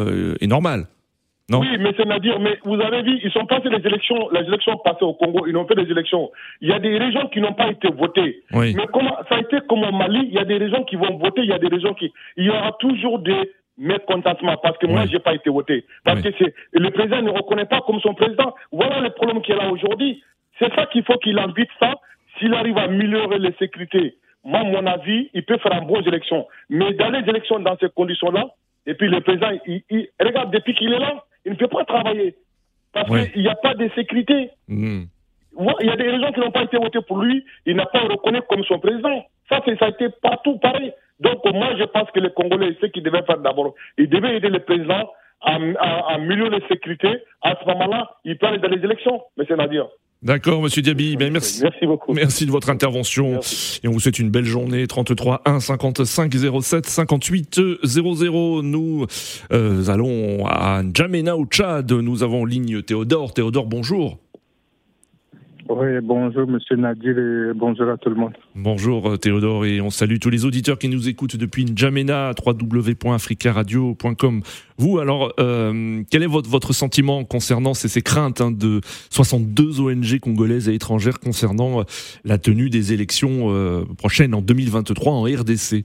est 0.40 0.46
normale. 0.46 0.86
Oui, 1.52 1.68
mais 1.78 1.92
c'est 1.96 2.10
à 2.10 2.18
dire, 2.18 2.40
mais 2.40 2.58
vous 2.64 2.80
avez 2.80 3.02
vu, 3.02 3.20
ils 3.22 3.30
sont 3.30 3.46
passés 3.46 3.68
les 3.68 3.86
élections, 3.86 4.28
les 4.32 4.40
élections 4.40 4.76
passées 4.78 5.04
au 5.04 5.14
Congo, 5.14 5.46
ils 5.46 5.56
ont 5.56 5.66
fait 5.66 5.76
des 5.76 5.88
élections. 5.88 6.30
Il 6.60 6.68
y 6.68 6.72
a 6.72 6.80
des 6.80 6.98
régions 6.98 7.28
qui 7.28 7.40
n'ont 7.40 7.52
pas 7.52 7.68
été 7.68 7.88
votées. 7.88 8.42
Mais 8.52 8.86
comment, 8.92 9.16
ça 9.28 9.36
a 9.36 9.40
été 9.40 9.58
comme 9.68 9.84
au 9.84 9.92
Mali, 9.92 10.22
il 10.24 10.34
y 10.34 10.38
a 10.38 10.44
des 10.44 10.56
régions 10.56 10.82
qui 10.82 10.96
vont 10.96 11.16
voter, 11.18 11.42
il 11.42 11.50
y 11.50 11.52
a 11.52 11.58
des 11.58 11.68
régions 11.68 11.94
qui, 11.94 12.12
il 12.36 12.46
y 12.46 12.50
aura 12.50 12.72
toujours 12.80 13.20
des 13.20 13.52
mécontentements 13.78 14.56
parce 14.56 14.76
que 14.78 14.86
moi, 14.86 14.96
moi, 14.96 15.06
j'ai 15.06 15.20
pas 15.20 15.34
été 15.34 15.48
voté. 15.50 15.84
Parce 16.04 16.20
que 16.20 16.30
c'est, 16.38 16.52
le 16.72 16.90
président 16.90 17.22
ne 17.22 17.30
reconnaît 17.30 17.66
pas 17.66 17.80
comme 17.82 18.00
son 18.00 18.14
président. 18.14 18.54
Voilà 18.72 19.00
le 19.00 19.10
problème 19.10 19.40
qu'il 19.42 19.54
a 19.54 19.70
aujourd'hui. 19.70 20.24
C'est 20.58 20.74
ça 20.74 20.86
qu'il 20.86 21.04
faut 21.04 21.18
qu'il 21.18 21.38
invite 21.38 21.68
ça. 21.78 21.94
S'il 22.38 22.54
arrive 22.54 22.76
à 22.78 22.82
améliorer 22.82 23.38
les 23.38 23.52
sécurités, 23.58 24.16
moi, 24.44 24.64
mon 24.64 24.84
avis, 24.86 25.30
il 25.32 25.44
peut 25.44 25.58
faire 25.58 25.72
une 25.80 25.86
bonne 25.86 26.06
élection. 26.06 26.46
Mais 26.70 26.92
dans 26.94 27.10
les 27.10 27.28
élections 27.28 27.60
dans 27.60 27.76
ces 27.78 27.88
conditions-là, 27.88 28.46
et 28.86 28.94
puis 28.94 29.08
le 29.08 29.20
président, 29.20 29.50
il, 29.66 29.82
il 29.90 30.08
regarde 30.20 30.52
depuis 30.52 30.74
qu'il 30.74 30.92
est 30.92 30.98
là, 30.98 31.24
il 31.46 31.52
ne 31.52 31.56
peut 31.56 31.68
pas 31.68 31.84
travailler. 31.84 32.34
Parce 32.92 33.28
qu'il 33.30 33.42
n'y 33.42 33.48
a 33.48 33.54
pas 33.54 33.74
de 33.74 33.88
sécurité. 33.94 34.50
Hmm. 34.68 35.04
Il 35.80 35.86
y 35.86 35.90
a 35.90 35.96
des 35.96 36.10
raisons 36.10 36.32
qui 36.32 36.40
n'ont 36.40 36.50
pas 36.50 36.64
été 36.64 36.76
votées 36.76 37.00
pour 37.06 37.22
lui. 37.22 37.44
Il 37.64 37.76
n'a 37.76 37.86
pas 37.86 38.00
reconnu 38.00 38.40
comme 38.48 38.64
son 38.64 38.78
président. 38.78 39.24
Ça, 39.48 39.62
ça 39.78 39.86
a 39.86 39.88
été 39.88 40.08
partout 40.20 40.58
pareil. 40.58 40.92
Donc, 41.20 41.44
moi, 41.46 41.74
je 41.78 41.84
pense 41.84 42.10
que 42.10 42.20
les 42.20 42.30
Congolais, 42.30 42.76
ce 42.80 42.86
qu'ils 42.86 43.02
devaient 43.02 43.22
faire 43.22 43.38
d'abord, 43.38 43.74
ils 43.96 44.08
devaient 44.08 44.36
aider 44.36 44.48
le 44.48 44.58
président 44.58 45.08
à, 45.42 45.56
à, 45.78 46.14
à 46.14 46.18
de 46.18 46.62
sécurité. 46.68 47.08
À 47.42 47.54
ce 47.60 47.66
moment-là, 47.68 48.10
ils 48.24 48.36
peuvent 48.38 48.50
aller 48.50 48.58
dans 48.58 48.68
les 48.68 48.84
élections, 48.84 49.22
mais 49.36 49.44
c'est 49.46 49.58
à 49.60 49.68
dire. 49.68 49.86
D'accord, 50.22 50.62
monsieur 50.62 50.82
Diaby. 50.82 51.16
Ben, 51.16 51.32
merci. 51.32 51.62
Merci 51.62 51.86
beaucoup. 51.86 52.12
Merci 52.14 52.46
de 52.46 52.50
votre 52.50 52.70
intervention. 52.70 53.38
Et 53.84 53.88
on 53.88 53.92
vous 53.92 54.00
souhaite 54.00 54.18
une 54.18 54.30
belle 54.30 54.44
journée. 54.44 54.86
33 54.86 55.42
1 55.44 55.60
55 55.60 56.32
07 56.62 56.86
58 56.86 57.60
00. 57.84 58.62
Nous 58.62 59.06
euh, 59.52 59.88
allons 59.88 60.46
à 60.46 60.82
N'Djamena 60.82 61.36
au 61.36 61.44
Tchad. 61.44 61.92
Nous 61.92 62.22
avons 62.22 62.42
en 62.42 62.44
ligne 62.44 62.82
Théodore. 62.82 63.34
Théodore, 63.34 63.66
bonjour. 63.66 64.18
Oui, 65.68 65.88
bonjour 66.00 66.46
Monsieur 66.46 66.76
Nadir 66.76 67.18
et 67.18 67.52
bonjour 67.52 67.88
à 67.88 67.96
tout 67.96 68.08
le 68.08 68.14
monde. 68.14 68.34
Bonjour 68.54 69.08
euh, 69.08 69.16
Théodore 69.16 69.64
et 69.64 69.80
on 69.80 69.90
salue 69.90 70.18
tous 70.20 70.30
les 70.30 70.44
auditeurs 70.44 70.78
qui 70.78 70.88
nous 70.88 71.08
écoutent 71.08 71.36
depuis 71.36 71.64
N'Djamena, 71.64 72.30
www.africaradio.com. 72.44 74.42
Vous, 74.78 74.98
alors, 75.00 75.32
euh, 75.40 76.02
quel 76.08 76.22
est 76.22 76.28
votre, 76.28 76.48
votre 76.48 76.72
sentiment 76.72 77.24
concernant 77.24 77.74
ces, 77.74 77.88
ces 77.88 78.02
craintes 78.02 78.40
hein, 78.40 78.52
de 78.52 78.80
62 79.10 79.80
ONG 79.80 80.20
congolaises 80.20 80.68
et 80.68 80.74
étrangères 80.74 81.18
concernant 81.18 81.80
euh, 81.80 81.82
la 82.24 82.38
tenue 82.38 82.70
des 82.70 82.92
élections 82.92 83.52
prochaines 83.98 84.34
en 84.34 84.42
2023 84.42 85.12
en 85.12 85.22
RDC 85.22 85.84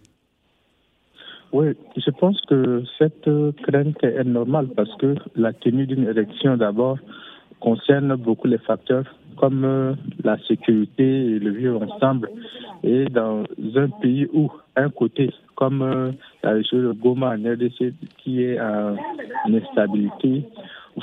oui, 1.54 1.76
je 1.98 2.10
pense 2.12 2.40
que 2.48 2.84
cette 2.98 3.30
crainte 3.64 4.02
est 4.04 4.24
normale 4.24 4.70
parce 4.74 4.96
que 4.96 5.16
la 5.36 5.52
tenue 5.52 5.86
d'une 5.86 6.08
élection 6.08 6.56
d'abord 6.56 6.98
concerne 7.60 8.16
beaucoup 8.16 8.48
les 8.48 8.58
facteurs 8.58 9.04
comme 9.38 9.64
euh, 9.66 9.94
la 10.24 10.38
sécurité 10.48 11.04
et 11.04 11.40
le 11.40 11.52
vivre 11.52 11.82
ensemble. 11.82 12.30
Et 12.84 13.06
dans 13.06 13.44
un 13.76 13.90
pays 14.02 14.28
où 14.34 14.50
un 14.76 14.90
côté, 14.90 15.32
comme 15.56 15.82
euh, 15.82 16.12
la 16.44 16.52
région 16.52 16.80
de 16.80 16.92
Goma 16.94 17.36
en 17.36 17.54
RDC, 17.54 17.94
qui 18.18 18.44
est 18.44 18.60
en 18.60 18.96
instabilité, 19.54 20.44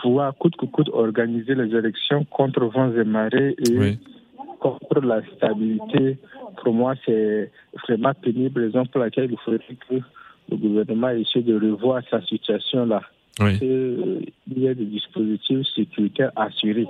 voir 0.04 0.34
coûte 0.36 0.56
que 0.56 0.66
coûte 0.66 0.90
organiser 0.92 1.54
les 1.54 1.74
élections 1.74 2.24
contre 2.24 2.64
vents 2.66 2.92
et 2.92 3.04
marées 3.04 3.56
et 3.68 3.98
contre 4.60 5.00
la 5.00 5.22
stabilité, 5.36 6.18
pour 6.62 6.74
moi, 6.74 6.94
c'est 7.06 7.50
vraiment 7.86 8.12
pénible, 8.14 8.62
raison 8.62 8.84
pour 8.86 9.00
laquelle 9.00 9.30
il 9.30 9.38
faudrait 9.38 9.60
que 9.88 9.96
le 10.50 10.56
gouvernement 10.56 11.10
essaie 11.10 11.42
de 11.42 11.54
revoir 11.54 12.02
sa 12.10 12.20
situation 12.22 12.86
là. 12.86 13.02
Oui. 13.40 13.58
Il 13.60 14.58
y 14.62 14.68
a 14.68 14.74
des 14.74 14.84
dispositifs 14.84 15.66
sécuritaires 15.74 16.32
assurés. 16.36 16.86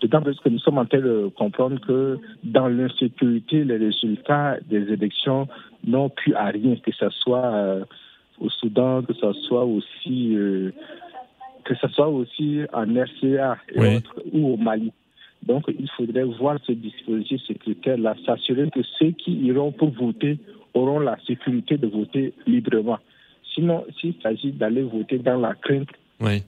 D'autant 0.00 0.22
plus 0.22 0.38
que 0.38 0.48
nous 0.48 0.58
sommes 0.60 0.78
en 0.78 0.86
train 0.86 1.00
de 1.00 1.30
comprendre 1.36 1.80
que 1.80 2.18
dans 2.44 2.68
l'insécurité, 2.68 3.64
les 3.64 3.76
résultats 3.76 4.58
des 4.68 4.92
élections 4.92 5.48
n'ont 5.84 6.08
plus 6.08 6.34
à 6.34 6.46
rien, 6.46 6.76
que 6.76 6.92
ce 6.92 7.08
soit 7.10 7.44
euh, 7.44 7.84
au 8.38 8.48
Soudan, 8.48 9.02
que 9.02 9.12
ce 9.14 9.32
soit 9.32 9.64
aussi 9.64 10.36
euh, 10.36 10.70
que 11.64 11.74
ce 11.74 11.88
soit 11.88 12.08
aussi 12.08 12.60
en 12.72 12.86
RCA 12.94 13.58
ou 14.32 14.54
au 14.54 14.56
Mali. 14.56 14.92
Donc, 15.42 15.64
il 15.68 15.88
faudrait 15.96 16.24
voir 16.24 16.58
ce 16.66 16.72
dispositif 16.72 17.40
sécuritaire-là, 17.46 18.14
s'assurer 18.24 18.70
que 18.70 18.80
ceux 18.98 19.10
qui 19.10 19.32
iront 19.32 19.72
pour 19.72 19.90
voter 19.90 20.38
auront 20.74 20.98
la 21.00 21.16
sécurité 21.26 21.76
de 21.76 21.86
voter 21.86 22.32
librement. 22.46 22.98
Sinon, 23.54 23.84
s'il 24.00 24.14
s'agit 24.22 24.52
d'aller 24.52 24.82
voter 24.82 25.18
dans 25.18 25.38
la 25.38 25.54
crainte, 25.54 25.88
oui 26.20 26.42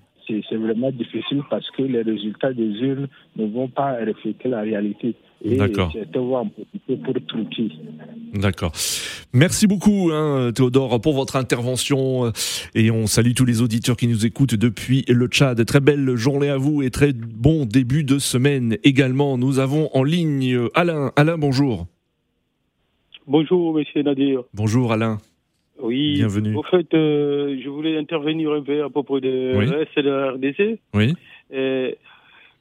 c'est 0.48 0.56
vraiment 0.56 0.90
difficile 0.90 1.42
parce 1.48 1.68
que 1.70 1.82
les 1.82 2.02
résultats 2.02 2.52
des 2.52 2.62
urnes 2.62 3.08
ne 3.36 3.46
vont 3.46 3.68
pas 3.68 3.96
refléter 4.04 4.48
la 4.48 4.60
réalité. 4.60 5.14
Truquer. 7.28 7.70
D'accord. 8.34 8.72
Merci 9.32 9.66
beaucoup, 9.66 10.10
hein, 10.12 10.50
Théodore, 10.54 11.00
pour 11.00 11.14
votre 11.14 11.36
intervention. 11.36 12.30
Et 12.74 12.90
on 12.90 13.06
salue 13.06 13.32
tous 13.32 13.46
les 13.46 13.62
auditeurs 13.62 13.96
qui 13.96 14.06
nous 14.06 14.26
écoutent 14.26 14.54
depuis 14.54 15.04
le 15.08 15.26
Tchad. 15.28 15.64
Très 15.64 15.80
belle 15.80 16.14
journée 16.16 16.50
à 16.50 16.58
vous 16.58 16.82
et 16.82 16.90
très 16.90 17.14
bon 17.14 17.64
début 17.64 18.04
de 18.04 18.18
semaine 18.18 18.76
également. 18.84 19.38
Nous 19.38 19.60
avons 19.60 19.88
en 19.94 20.02
ligne 20.02 20.58
Alain. 20.74 21.10
Alain, 21.16 21.38
bonjour. 21.38 21.86
Bonjour, 23.26 23.72
monsieur 23.72 24.02
Nadir. 24.02 24.42
Bonjour, 24.52 24.92
Alain. 24.92 25.18
Oui, 25.82 26.14
Bienvenue. 26.14 26.54
Au 26.56 26.62
fait, 26.62 26.92
euh, 26.94 27.58
je 27.62 27.68
voulais 27.68 27.96
intervenir 27.98 28.52
un 28.52 28.62
peu 28.62 28.82
à 28.82 28.90
propos 28.90 29.20
de 29.20 29.54
oui. 29.56 29.66
la 30.02 30.32
RDC. 30.32 30.78
Oui. 30.94 31.14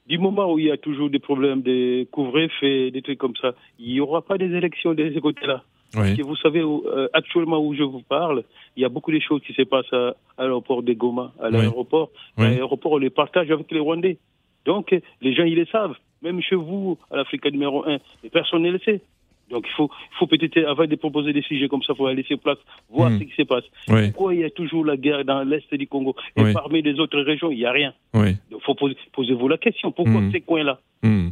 du 0.07 0.17
moment 0.17 0.51
où 0.51 0.59
il 0.59 0.65
y 0.65 0.71
a 0.71 0.77
toujours 0.77 1.09
des 1.09 1.19
problèmes 1.19 1.61
de 1.61 2.05
couvre-feu, 2.11 2.91
des 2.91 3.01
trucs 3.01 3.19
comme 3.19 3.35
ça, 3.35 3.53
il 3.77 3.93
n'y 3.93 3.99
aura 3.99 4.21
pas 4.21 4.37
des 4.37 4.53
élections 4.55 4.93
de 4.93 5.11
ce 5.13 5.19
côté-là. 5.19 5.63
Que 5.91 6.21
vous 6.21 6.35
savez, 6.35 6.61
euh, 6.61 7.07
actuellement 7.13 7.59
où 7.59 7.73
je 7.73 7.83
vous 7.83 8.01
parle, 8.01 8.43
il 8.75 8.83
y 8.83 8.85
a 8.85 8.89
beaucoup 8.89 9.11
de 9.11 9.19
choses 9.19 9.41
qui 9.41 9.53
se 9.53 9.63
passent 9.63 9.91
à, 9.91 10.13
l'aéroport 10.37 10.83
de 10.83 10.93
Goma, 10.93 11.33
à 11.41 11.49
l'aéroport. 11.49 12.11
L'aéroport, 12.37 12.93
on 12.93 12.97
les 12.97 13.09
partage 13.09 13.49
avec 13.49 13.71
les 13.71 13.79
Rwandais. 13.79 14.17
Donc, 14.65 14.95
les 15.21 15.33
gens, 15.33 15.43
ils 15.43 15.55
le 15.55 15.65
savent. 15.65 15.95
Même 16.21 16.41
chez 16.41 16.55
vous, 16.55 16.97
à 17.09 17.17
l'Afrique 17.17 17.45
numéro 17.45 17.85
1, 17.87 17.97
personne 18.31 18.63
ne 18.63 18.71
le 18.71 18.79
sait. 18.79 19.01
Donc 19.49 19.65
il 19.67 19.73
faut, 19.75 19.89
faut 20.17 20.27
peut-être, 20.27 20.57
avant 20.65 20.85
de 20.85 20.95
proposer 20.95 21.33
des 21.33 21.41
sujets 21.41 21.67
comme 21.67 21.81
ça, 21.83 21.93
il 21.93 21.97
faut 21.97 22.09
laisser 22.09 22.37
place, 22.37 22.57
voir 22.89 23.09
hmm. 23.09 23.19
ce 23.19 23.23
qui 23.23 23.35
se 23.35 23.43
passe. 23.43 23.63
Pourquoi 23.87 24.35
il 24.35 24.41
y 24.41 24.43
a 24.43 24.49
toujours 24.49 24.85
la 24.85 24.97
guerre 24.97 25.25
dans 25.25 25.43
l'Est 25.43 25.73
du 25.73 25.87
Congo 25.87 26.15
Et 26.35 26.53
parmi 26.53 26.81
les 26.81 26.99
autres 26.99 27.19
régions, 27.19 27.51
il 27.51 27.57
n'y 27.57 27.65
a 27.65 27.71
rien? 27.71 27.93
Donc 28.13 28.33
il 28.51 28.57
faut 28.65 28.75
poser, 28.75 28.95
posez-vous 29.13 29.47
la 29.47 29.57
question, 29.57 29.91
pourquoi 29.91 30.21
hmm. 30.21 30.31
ces 30.31 30.41
coins-là? 30.41 30.79
Hmm. 31.03 31.29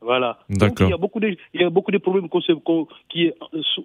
Voilà. 0.00 0.40
D'accord. 0.48 0.88
Il 0.88 0.90
y 0.90 0.94
a 0.94 0.96
beaucoup 0.96 1.20
de, 1.20 1.36
il 1.54 1.60
y 1.60 1.64
a 1.64 1.70
beaucoup 1.70 1.92
de 1.92 1.98
problèmes 1.98 2.28
qui 3.08 3.26
est 3.26 3.34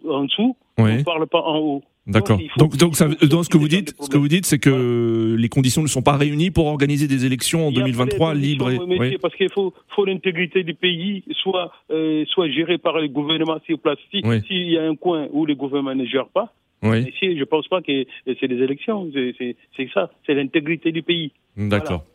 en 0.09 0.23
dessous, 0.23 0.55
on 0.77 0.87
ne 0.87 1.03
parle 1.03 1.27
pas 1.27 1.41
en 1.41 1.59
haut. 1.59 1.83
D'accord. 2.07 2.39
Donc, 2.57 2.77
donc, 2.77 2.95
ça, 2.95 3.07
donc, 3.07 3.43
ce 3.43 3.49
que 3.49 3.57
vous 3.57 3.67
dites, 3.67 3.93
ce 3.99 4.09
que 4.09 4.17
vous 4.17 4.29
dites, 4.29 4.45
c'est 4.45 4.59
que 4.59 5.35
les 5.37 5.49
conditions 5.49 5.81
ne 5.81 5.87
sont 5.87 6.01
pas 6.01 6.15
réunies 6.15 6.51
pour 6.51 6.67
organiser 6.67 7.07
des 7.07 7.25
élections 7.25 7.67
en 7.67 7.71
2023 7.71 8.33
libres. 8.33 8.71
Et... 8.71 8.77
Oui. 8.79 9.17
Parce 9.21 9.35
qu'il 9.35 9.49
faut, 9.49 9.73
faut 9.93 10.05
l'intégrité 10.05 10.63
du 10.63 10.73
pays 10.73 11.23
soit, 11.41 11.71
euh, 11.91 12.23
soit 12.29 12.49
gérée 12.49 12.77
par 12.77 12.99
le 12.99 13.09
gouvernement 13.09 13.59
sur 13.65 13.77
place. 13.79 13.97
S'il 14.11 14.69
y 14.69 14.77
a 14.77 14.83
un 14.83 14.95
coin 14.95 15.27
où 15.31 15.45
le 15.45 15.55
gouvernement 15.55 15.95
ne 15.95 16.05
gère 16.05 16.27
pas, 16.27 16.53
Oui. 16.81 17.13
Je 17.21 17.27
ne 17.27 17.43
pense 17.43 17.67
pas 17.67 17.81
que 17.81 18.05
c'est 18.25 18.47
des 18.47 18.63
élections. 18.63 19.11
C'est 19.13 19.89
ça. 19.93 20.09
C'est 20.25 20.33
l'intégrité 20.33 20.93
du 20.93 21.03
pays. 21.03 21.31
D'accord. 21.57 22.05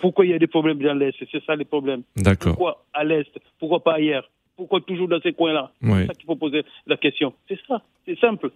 Pourquoi 0.00 0.24
il 0.24 0.30
y 0.30 0.34
a 0.34 0.38
des 0.38 0.46
problèmes 0.46 0.78
dans 0.78 0.94
l'Est 0.94 1.16
C'est 1.30 1.44
ça 1.44 1.56
les 1.56 1.64
problèmes. 1.64 2.02
D'accord. 2.16 2.52
Pourquoi 2.52 2.84
à 2.92 3.04
l'Est 3.04 3.30
Pourquoi 3.58 3.82
pas 3.82 3.94
ailleurs 3.94 4.30
Pourquoi 4.56 4.80
toujours 4.80 5.08
dans 5.08 5.20
ces 5.20 5.32
coins-là? 5.32 5.72
C'est 5.82 6.06
ça 6.06 6.14
qu'il 6.14 6.26
faut 6.26 6.36
poser 6.36 6.62
la 6.86 6.96
question. 6.96 7.32
C'est 7.48 7.58
ça. 7.66 7.82
C'est 8.06 8.18
simple. 8.18 8.50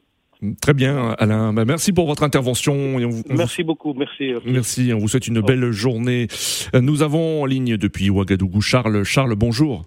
Très 0.63 0.75
bien, 0.75 1.15
Alain. 1.19 1.53
Bah, 1.53 1.65
merci 1.65 1.93
pour 1.93 2.07
votre 2.07 2.23
intervention. 2.23 2.99
merci 3.29 3.63
beaucoup. 3.63 3.95
Merci. 3.95 4.33
Merci. 4.47 4.93
On 4.95 4.99
vous 4.99 5.09
souhaite 5.09 5.29
une 5.29 5.41
belle 5.41 5.71
journée. 5.71 6.29
Nous 6.75 7.03
avons 7.03 7.43
en 7.43 7.47
ligne 7.47 7.77
depuis 7.77 8.11
Ouagadougou 8.11 8.61
Charles. 8.61 9.05
Charles, 9.05 9.35
bonjour. 9.35 9.85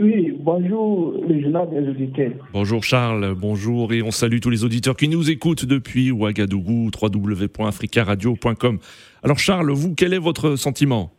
Oui, 0.00 0.32
bonjour 0.40 1.14
les 1.28 1.42
journal 1.42 1.68
des 1.68 1.86
auditeurs. 1.86 2.32
Bonjour 2.54 2.82
Charles, 2.82 3.34
bonjour 3.38 3.92
et 3.92 4.00
on 4.00 4.10
salue 4.10 4.38
tous 4.40 4.48
les 4.48 4.64
auditeurs 4.64 4.96
qui 4.96 5.08
nous 5.08 5.30
écoutent 5.30 5.66
depuis 5.66 6.10
Ouagadougou, 6.10 6.90
www.africaradio.com. 6.98 8.78
Alors 9.22 9.38
Charles, 9.38 9.70
vous, 9.72 9.94
quel 9.94 10.14
est 10.14 10.18
votre 10.18 10.56
sentiment? 10.56 11.10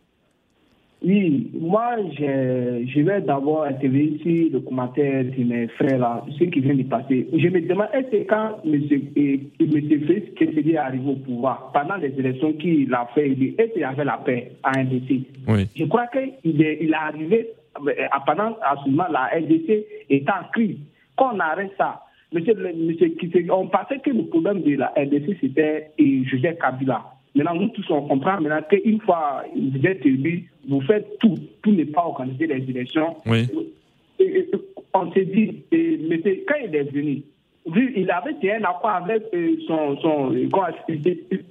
Oui, 1.04 1.50
moi 1.58 1.96
je, 2.16 3.00
vais 3.02 3.20
d'abord 3.22 3.64
intervenir 3.64 4.20
sur 4.22 4.52
le 4.52 4.60
commentaire 4.60 5.24
de 5.24 5.44
mes 5.44 5.66
frères 5.68 5.98
là, 5.98 6.24
ce 6.38 6.44
qui 6.44 6.60
vient 6.60 6.74
de 6.74 6.84
passer. 6.84 7.26
Je 7.32 7.48
me 7.48 7.60
demande, 7.60 7.88
est-ce 7.92 8.10
que 8.10 8.28
quand 8.28 8.60
M. 8.64 8.80
M. 8.90 9.98
Félix 9.98 10.68
est 10.68 10.76
arrivé 10.76 11.10
au 11.10 11.16
pouvoir, 11.16 11.72
pendant 11.72 11.96
les 11.96 12.12
élections 12.18 12.52
qu'il 12.52 12.92
a 12.94 13.08
fait, 13.14 13.30
est-ce 13.30 13.72
qu'il 13.72 13.84
avait 13.84 14.04
la 14.04 14.18
paix 14.18 14.52
à 14.62 14.82
NDC 14.82 15.22
oui. 15.48 15.68
Je 15.74 15.84
crois 15.86 16.06
qu'il 16.06 16.62
est, 16.62 16.78
il 16.80 16.90
est 16.90 16.94
arrivé 16.94 17.48
euh, 17.78 17.92
pendant 18.26 18.56
à 18.62 18.76
ce 18.84 18.90
moment, 18.90 19.06
la 19.10 19.30
RDC 19.34 19.84
est 20.10 20.28
en 20.28 20.44
crise. 20.52 20.76
Quand 21.16 21.34
on 21.34 21.40
arrête 21.40 21.72
ça, 21.78 22.02
monsieur, 22.32 22.54
monsieur, 22.54 23.14
on 23.50 23.66
pensait 23.68 23.98
que 23.98 24.10
le 24.10 24.24
problème 24.26 24.62
de 24.62 24.76
la 24.76 24.88
RDC, 24.96 25.36
c'était 25.40 25.90
Joseph 25.98 26.58
Kabila. 26.58 27.02
Maintenant, 27.34 27.54
nous 27.54 27.68
tous, 27.68 27.86
on 27.90 28.02
comprend 28.02 28.40
maintenant 28.40 28.62
qu'une 28.68 29.00
fois 29.00 29.44
vous 29.56 29.86
êtes 29.86 30.04
élu, 30.04 30.50
vous 30.68 30.80
faites 30.82 31.18
tout. 31.18 31.36
Tout 31.62 31.72
n'est 31.72 31.86
pas 31.86 32.02
organisé 32.02 32.46
les 32.46 32.68
élections. 32.68 33.16
Oui. 33.26 33.48
on 34.92 35.12
s'est 35.12 35.24
dit, 35.24 35.62
mais 35.72 36.20
quand 36.46 36.56
il 36.64 36.76
est 36.76 36.92
venu, 36.92 37.22
il 37.96 38.10
avait 38.10 38.52
un 38.52 38.64
accord 38.64 38.90
avec 38.90 39.22
euh, 39.34 39.56
son, 39.66 39.96
son 39.98 40.34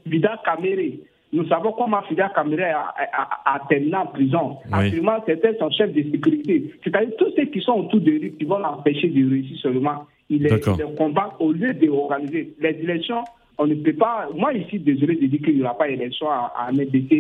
Vida 0.06 0.42
Kamere. 0.46 1.00
Nous 1.34 1.48
savons 1.48 1.72
comment 1.72 2.02
Fidel 2.04 2.30
Kamere 2.36 2.76
a, 2.76 3.56
a, 3.56 3.60
terminé 3.70 3.96
en 3.96 4.08
prison. 4.08 4.58
Actuellement, 4.72 5.24
c'était 5.26 5.58
son 5.58 5.72
chef 5.72 5.94
de 5.94 6.04
sécurité. 6.12 6.74
C'est-à-dire 6.84 7.16
tous 7.18 7.32
ceux 7.36 7.46
qui 7.46 7.62
sont 7.62 7.74
autour 7.74 8.02
de 8.02 8.12
lui 8.12 8.34
qui 8.34 8.44
vont 8.44 8.60
l'empêcher 8.60 9.08
de 9.08 9.30
réussir 9.30 9.58
seulement. 9.60 10.06
Il 10.30 10.46
est, 10.46 10.66
le 10.66 10.96
combat 10.96 11.34
au 11.40 11.52
lieu 11.54 11.74
d'organiser 11.74 12.54
les 12.60 12.70
élections 12.70 13.24
on 13.62 13.68
ne 13.68 13.76
peut 13.76 13.94
pas. 13.94 14.28
Moi, 14.36 14.54
ici, 14.54 14.80
désolé 14.80 15.16
de 15.16 15.28
dire 15.28 15.40
qu'il 15.40 15.58
n'y 15.58 15.62
aura 15.62 15.78
pas 15.78 15.88
d'élection 15.88 16.28
à, 16.30 16.52
à 16.58 16.72
MDC. 16.72 17.12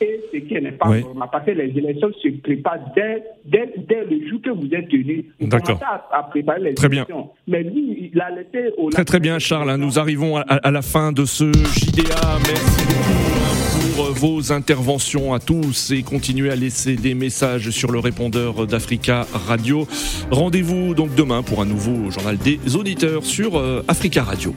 Et 0.00 0.20
ce 0.32 0.38
qui 0.38 0.54
n'est 0.54 0.72
pas 0.72 0.88
normal, 0.88 1.28
parce 1.30 1.44
que 1.44 1.50
les 1.50 1.76
élections 1.76 2.10
se 2.22 2.28
préparent 2.40 2.78
dès, 2.96 3.22
dès, 3.44 3.70
dès 3.86 4.04
le 4.06 4.26
jour 4.28 4.40
que 4.42 4.50
vous 4.50 4.68
êtes 4.74 4.88
tenu. 4.88 5.26
D'accord. 5.40 5.78
À, 5.82 6.18
à, 6.18 6.22
préparer 6.22 6.60
les 6.60 6.74
très 6.74 6.86
élections. 6.86 7.30
Bien. 7.46 7.62
Mais 7.62 7.62
lui, 7.62 8.10
il 8.12 8.20
a 8.20 8.30
laissé 8.30 8.72
au. 8.78 8.88
Très, 8.88 9.04
très 9.04 9.20
bien, 9.20 9.38
Charles. 9.38 9.76
Nous 9.76 9.98
arrivons 9.98 10.38
à, 10.38 10.40
à, 10.40 10.70
la 10.70 10.82
fin 10.82 11.12
de 11.12 11.26
ce 11.26 11.52
JDA. 11.52 12.38
Merci 12.46 12.86
beaucoup 12.86 13.30
pour 13.96 14.14
vos 14.14 14.52
interventions 14.52 15.34
à 15.34 15.38
tous 15.38 15.90
et 15.90 16.02
continuez 16.02 16.50
à 16.50 16.56
laisser 16.56 16.96
des 16.96 17.12
messages 17.12 17.68
sur 17.70 17.92
le 17.92 17.98
répondeur 17.98 18.66
d'Africa 18.66 19.26
Radio. 19.46 19.86
Rendez-vous 20.30 20.94
donc 20.94 21.14
demain 21.14 21.42
pour 21.42 21.60
un 21.60 21.66
nouveau 21.66 22.10
journal 22.10 22.38
des 22.38 22.76
auditeurs 22.76 23.22
sur 23.24 23.58
euh, 23.58 23.82
Africa 23.86 24.22
Radio. 24.22 24.54